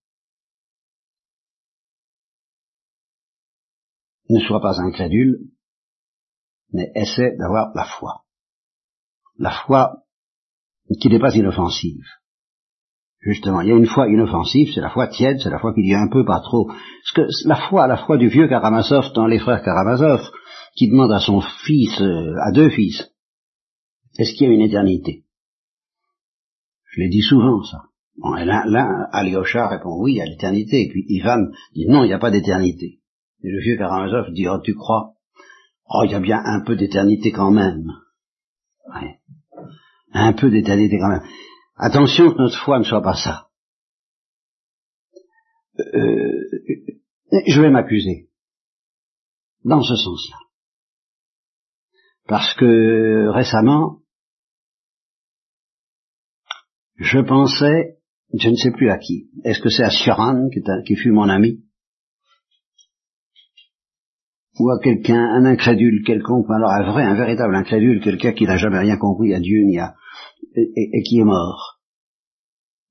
Ne 4.28 4.40
sois 4.40 4.60
pas 4.60 4.80
incrédule, 4.80 5.38
mais 6.72 6.90
essaie 6.96 7.36
d'avoir 7.38 7.72
la 7.76 7.84
foi. 7.84 8.24
La 9.38 9.52
foi 9.52 10.02
qui 11.00 11.08
n'est 11.08 11.20
pas 11.20 11.36
inoffensive. 11.36 12.04
Justement, 13.20 13.60
il 13.60 13.68
y 13.68 13.72
a 13.72 13.76
une 13.76 13.86
foi 13.86 14.08
inoffensive, 14.08 14.72
c'est 14.74 14.80
la 14.80 14.90
foi 14.90 15.06
tiède, 15.06 15.38
c'est 15.40 15.50
la 15.50 15.60
foi 15.60 15.72
qui 15.74 15.82
dit 15.82 15.94
un 15.94 16.08
peu, 16.08 16.24
pas 16.24 16.40
trop. 16.40 16.66
Parce 16.66 17.12
que 17.14 17.48
la 17.48 17.68
foi, 17.68 17.86
la 17.86 17.98
foi 17.98 18.18
du 18.18 18.28
vieux 18.28 18.48
Karamazov 18.48 19.12
dans 19.14 19.26
les 19.26 19.38
frères 19.38 19.62
Karamazov, 19.62 20.28
qui 20.76 20.88
demande 20.88 21.12
à 21.12 21.20
son 21.20 21.40
fils, 21.40 22.00
euh, 22.00 22.34
à 22.46 22.52
deux 22.52 22.68
fils, 22.68 23.10
est-ce 24.18 24.34
qu'il 24.34 24.46
y 24.46 24.50
a 24.50 24.52
une 24.52 24.60
éternité? 24.60 25.24
Je 26.90 27.00
l'ai 27.00 27.08
dit 27.08 27.22
souvent, 27.22 27.62
ça. 27.62 27.84
Bon, 28.18 28.32
l'un, 28.32 29.08
Alyosha 29.12 29.68
répond 29.68 30.00
oui, 30.00 30.12
il 30.12 30.16
y 30.16 30.20
a 30.20 30.26
l'éternité, 30.26 30.82
et 30.82 30.88
puis 30.88 31.04
Ivan 31.08 31.48
dit 31.74 31.86
non, 31.86 32.04
il 32.04 32.08
n'y 32.08 32.14
a 32.14 32.18
pas 32.18 32.30
d'éternité. 32.30 33.00
Et 33.42 33.50
le 33.50 33.60
vieux 33.60 33.76
Karamazov 33.76 34.32
dit, 34.32 34.48
oh, 34.48 34.58
tu 34.62 34.74
crois? 34.74 35.14
Oh, 35.88 36.02
il 36.04 36.10
y 36.10 36.14
a 36.14 36.20
bien 36.20 36.40
un 36.44 36.62
peu 36.64 36.76
d'éternité 36.76 37.30
quand 37.30 37.50
même. 37.50 37.92
Ouais. 38.88 39.20
Un 40.12 40.32
peu 40.32 40.50
d'éternité 40.50 40.98
quand 40.98 41.08
même. 41.08 41.28
Attention 41.76 42.32
que 42.32 42.38
notre 42.38 42.58
foi 42.58 42.78
ne 42.78 42.84
soit 42.84 43.02
pas 43.02 43.14
ça. 43.14 43.48
Euh, 45.78 46.42
je 47.46 47.60
vais 47.60 47.70
m'accuser. 47.70 48.30
Dans 49.64 49.82
ce 49.82 49.94
sens-là. 49.94 50.45
Parce 52.28 52.54
que 52.54 53.28
récemment, 53.28 54.00
je 56.96 57.20
pensais, 57.20 57.98
je 58.36 58.48
ne 58.48 58.56
sais 58.56 58.72
plus 58.72 58.90
à 58.90 58.98
qui, 58.98 59.28
est-ce 59.44 59.60
que 59.60 59.68
c'est 59.68 59.84
à 59.84 59.90
Sioran, 59.90 60.48
qui, 60.84 60.96
fut 60.96 61.12
mon 61.12 61.28
ami, 61.28 61.62
ou 64.58 64.70
à 64.70 64.80
quelqu'un, 64.82 65.22
un 65.22 65.44
incrédule 65.44 66.02
quelconque, 66.04 66.46
alors 66.50 66.70
un 66.70 66.90
vrai, 66.90 67.04
un 67.04 67.14
véritable 67.14 67.54
incrédule, 67.54 68.02
quelqu'un 68.02 68.32
qui 68.32 68.44
n'a 68.44 68.56
jamais 68.56 68.78
rien 68.78 68.96
compris 68.96 69.32
à 69.34 69.40
Dieu 69.40 69.62
ni 69.64 69.78
à, 69.78 69.94
et, 70.56 71.02
qui 71.02 71.20
est 71.20 71.24
mort. 71.24 71.80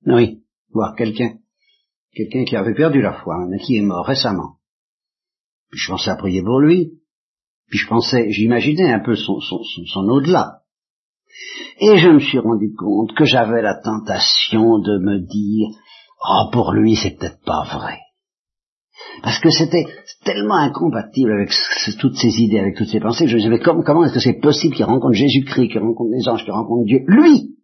Oui, 0.05 0.43
voir 0.69 0.95
quelqu'un, 0.95 1.39
quelqu'un 2.13 2.45
qui 2.45 2.55
avait 2.55 2.75
perdu 2.75 3.01
la 3.01 3.13
foi, 3.21 3.47
mais 3.49 3.57
qui 3.57 3.75
est 3.75 3.81
mort 3.81 4.05
récemment. 4.05 4.59
Puis 5.71 5.79
je 5.79 5.89
pensais 5.89 6.11
à 6.11 6.15
prier 6.15 6.43
pour 6.43 6.59
lui, 6.59 7.01
puis 7.69 7.79
je 7.79 7.87
pensais, 7.87 8.31
j'imaginais 8.31 8.91
un 8.91 8.99
peu 8.99 9.15
son, 9.15 9.39
au-delà. 10.09 10.61
Et 11.79 11.97
je 11.97 12.09
me 12.09 12.19
suis 12.19 12.39
rendu 12.39 12.73
compte 12.75 13.13
que 13.15 13.25
j'avais 13.25 13.61
la 13.61 13.75
tentation 13.75 14.79
de 14.79 14.97
me 14.99 15.19
dire, 15.19 15.67
oh, 16.21 16.49
pour 16.51 16.71
lui, 16.71 16.95
c'est 16.95 17.17
peut-être 17.17 17.43
pas 17.45 17.63
vrai. 17.63 17.97
Parce 19.23 19.39
que 19.39 19.49
c'était 19.49 19.85
tellement 20.23 20.55
incompatible 20.55 21.33
avec 21.33 21.51
toutes 21.99 22.15
ces 22.15 22.41
idées, 22.41 22.59
avec 22.59 22.77
toutes 22.77 22.87
ces 22.87 22.99
pensées, 22.99 23.25
que 23.25 23.31
je 23.31 23.35
me 23.35 23.41
disais, 23.41 23.59
comment, 23.59 23.83
comment 23.83 24.05
est-ce 24.05 24.13
que 24.13 24.19
c'est 24.19 24.39
possible 24.39 24.75
qu'il 24.75 24.85
rencontre 24.85 25.13
Jésus-Christ, 25.13 25.69
qu'il 25.69 25.81
rencontre 25.81 26.11
les 26.11 26.29
anges, 26.29 26.43
qu'il 26.43 26.53
rencontre 26.53 26.85
Dieu? 26.85 26.99
Lui 27.07 27.55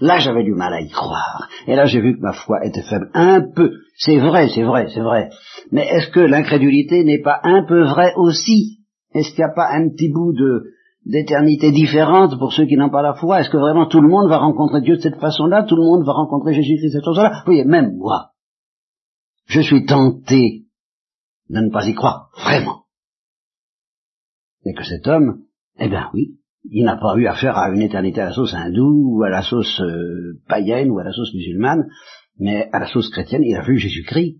Là, 0.00 0.18
j'avais 0.18 0.44
du 0.44 0.54
mal 0.54 0.72
à 0.72 0.80
y 0.80 0.88
croire. 0.88 1.48
Et 1.66 1.74
là, 1.74 1.84
j'ai 1.86 2.00
vu 2.00 2.16
que 2.16 2.22
ma 2.22 2.32
foi 2.32 2.64
était 2.64 2.82
faible. 2.82 3.10
Un 3.14 3.40
peu. 3.54 3.70
C'est 3.96 4.18
vrai, 4.18 4.48
c'est 4.48 4.64
vrai, 4.64 4.88
c'est 4.92 5.00
vrai. 5.00 5.30
Mais 5.70 5.86
est-ce 5.86 6.10
que 6.10 6.20
l'incrédulité 6.20 7.04
n'est 7.04 7.22
pas 7.22 7.40
un 7.42 7.64
peu 7.66 7.82
vraie 7.84 8.12
aussi? 8.16 8.80
Est-ce 9.14 9.30
qu'il 9.30 9.44
n'y 9.44 9.50
a 9.50 9.54
pas 9.54 9.70
un 9.72 9.88
petit 9.90 10.10
bout 10.10 10.32
de 10.32 10.64
d'éternité 11.04 11.72
différente 11.72 12.38
pour 12.38 12.52
ceux 12.52 12.66
qui 12.66 12.76
n'ont 12.76 12.90
pas 12.90 13.02
la 13.02 13.14
foi? 13.14 13.40
Est-ce 13.40 13.50
que 13.50 13.56
vraiment 13.56 13.86
tout 13.86 14.00
le 14.00 14.08
monde 14.08 14.28
va 14.28 14.38
rencontrer 14.38 14.80
Dieu 14.82 14.96
de 14.96 15.00
cette 15.00 15.20
façon-là? 15.20 15.64
Tout 15.64 15.76
le 15.76 15.82
monde 15.82 16.06
va 16.06 16.12
rencontrer 16.12 16.54
Jésus-Christ 16.54 16.94
de 16.94 16.98
cette 16.98 17.04
façon-là? 17.04 17.42
Vous 17.44 17.52
voyez, 17.52 17.64
même 17.64 17.96
moi, 17.96 18.30
je 19.46 19.60
suis 19.60 19.84
tenté 19.84 20.66
de 21.50 21.60
ne 21.60 21.70
pas 21.70 21.86
y 21.86 21.94
croire, 21.94 22.30
vraiment. 22.44 22.84
Et 24.64 24.74
que 24.74 24.84
cet 24.84 25.06
homme, 25.08 25.42
eh 25.78 25.88
bien 25.88 26.08
oui, 26.14 26.38
il 26.64 26.84
n'a 26.84 26.96
pas 26.96 27.16
eu 27.16 27.26
affaire 27.26 27.56
à 27.58 27.70
une 27.70 27.82
éternité 27.82 28.20
à 28.20 28.26
la 28.26 28.32
sauce 28.32 28.54
hindoue, 28.54 29.16
ou 29.18 29.22
à 29.24 29.30
la 29.30 29.42
sauce 29.42 29.80
euh, 29.80 30.40
païenne, 30.48 30.90
ou 30.90 30.98
à 30.98 31.04
la 31.04 31.12
sauce 31.12 31.34
musulmane, 31.34 31.88
mais 32.38 32.68
à 32.72 32.78
la 32.78 32.86
sauce 32.86 33.10
chrétienne, 33.10 33.42
il 33.44 33.56
a 33.56 33.62
vu 33.62 33.78
Jésus-Christ. 33.78 34.38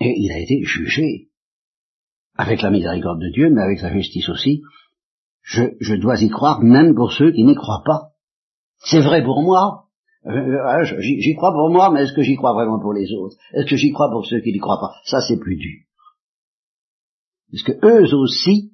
Et 0.00 0.14
il 0.16 0.32
a 0.32 0.38
été 0.38 0.62
jugé. 0.62 1.28
Avec 2.34 2.62
la 2.62 2.70
miséricorde 2.70 3.20
de 3.20 3.30
Dieu, 3.30 3.50
mais 3.50 3.60
avec 3.60 3.78
sa 3.78 3.92
justice 3.92 4.28
aussi. 4.28 4.62
Je, 5.42 5.94
dois 5.96 6.20
y 6.22 6.28
croire, 6.28 6.62
même 6.62 6.94
pour 6.94 7.12
ceux 7.12 7.32
qui 7.32 7.44
n'y 7.44 7.54
croient 7.54 7.82
pas. 7.84 8.12
C'est 8.78 9.00
vrai 9.00 9.22
pour 9.22 9.42
moi, 9.42 9.88
Euh, 10.24 10.84
j'y 11.00 11.34
crois 11.34 11.52
pour 11.52 11.68
moi, 11.68 11.90
mais 11.90 12.04
est-ce 12.04 12.12
que 12.12 12.22
j'y 12.22 12.36
crois 12.36 12.52
vraiment 12.52 12.78
pour 12.78 12.92
les 12.92 13.12
autres? 13.12 13.36
Est-ce 13.54 13.68
que 13.68 13.76
j'y 13.76 13.90
crois 13.90 14.08
pour 14.08 14.24
ceux 14.24 14.40
qui 14.40 14.52
n'y 14.52 14.60
croient 14.60 14.78
pas? 14.78 14.94
Ça, 15.04 15.20
c'est 15.20 15.40
plus 15.40 15.56
dur. 15.56 15.80
Parce 17.50 17.64
que 17.64 17.72
eux 17.84 18.14
aussi, 18.14 18.72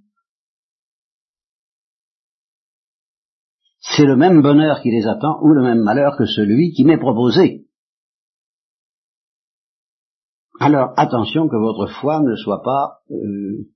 c'est 3.96 4.04
le 4.04 4.16
même 4.16 4.42
bonheur 4.42 4.80
qui 4.82 4.90
les 4.90 5.06
attend 5.06 5.40
ou 5.42 5.52
le 5.52 5.62
même 5.62 5.82
malheur 5.82 6.16
que 6.16 6.26
celui 6.26 6.72
qui 6.72 6.84
m'est 6.84 6.98
proposé. 6.98 7.66
Alors 10.60 10.92
attention 10.96 11.48
que 11.48 11.56
votre 11.56 11.86
foi 12.00 12.20
ne 12.20 12.34
soit 12.34 12.62
pas 12.62 12.98
euh, 13.10 13.68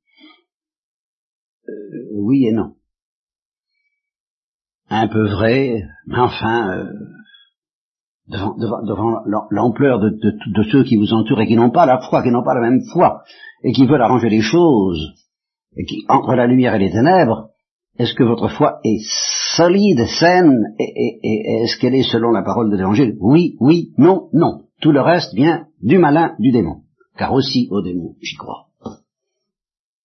euh, 1.69 1.73
oui 2.15 2.47
et 2.47 2.53
non. 2.53 2.75
Un 4.91 5.09
peu 5.09 5.27
vrai, 5.27 5.85
mais 6.07 6.19
enfin, 6.19 6.77
euh, 6.77 6.93
devant, 8.29 9.23
l'ampleur 9.51 10.01
de, 10.01 10.63
ceux 10.71 10.85
qui 10.85 10.97
vous 10.97 11.15
entourent 11.15 11.41
et 11.41 11.47
qui 11.47 11.57
n'ont 11.57 11.71
pas 11.71 11.87
la 11.87 12.01
foi, 12.01 12.23
qui 12.23 12.31
n'ont 12.31 12.45
pas 12.45 12.55
la 12.55 12.61
même 12.61 12.83
foi, 12.93 13.23
et 13.65 13.73
qui 13.73 13.87
veulent 13.87 14.03
arranger 14.03 14.29
les 14.29 14.43
choses, 14.43 15.15
et 15.77 15.85
qui 15.85 16.05
entre 16.09 16.35
la 16.35 16.47
lumière 16.47 16.75
et 16.75 16.79
les 16.79 16.91
ténèbres, 16.91 17.51
est-ce 17.99 18.15
que 18.15 18.25
votre 18.25 18.49
foi 18.49 18.81
est 18.85 19.01
solide, 19.57 20.07
saine, 20.07 20.75
et, 20.79 21.19
et 21.23 21.63
est-ce 21.63 21.79
qu'elle 21.79 21.95
est 21.95 22.11
selon 22.11 22.31
la 22.31 22.43
parole 22.43 22.71
de 22.71 22.77
l'Évangile 22.77 23.17
Oui, 23.21 23.57
oui, 23.61 23.93
non, 23.99 24.29
non. 24.33 24.63
Tout 24.81 24.93
le 24.93 25.01
reste 25.01 25.35
vient 25.35 25.67
du 25.83 25.99
malin, 25.99 26.35
du 26.39 26.51
démon. 26.51 26.83
Car 27.17 27.33
aussi 27.33 27.69
au 27.71 27.83
démon, 27.83 28.15
j'y 28.21 28.37
crois. 28.37 28.62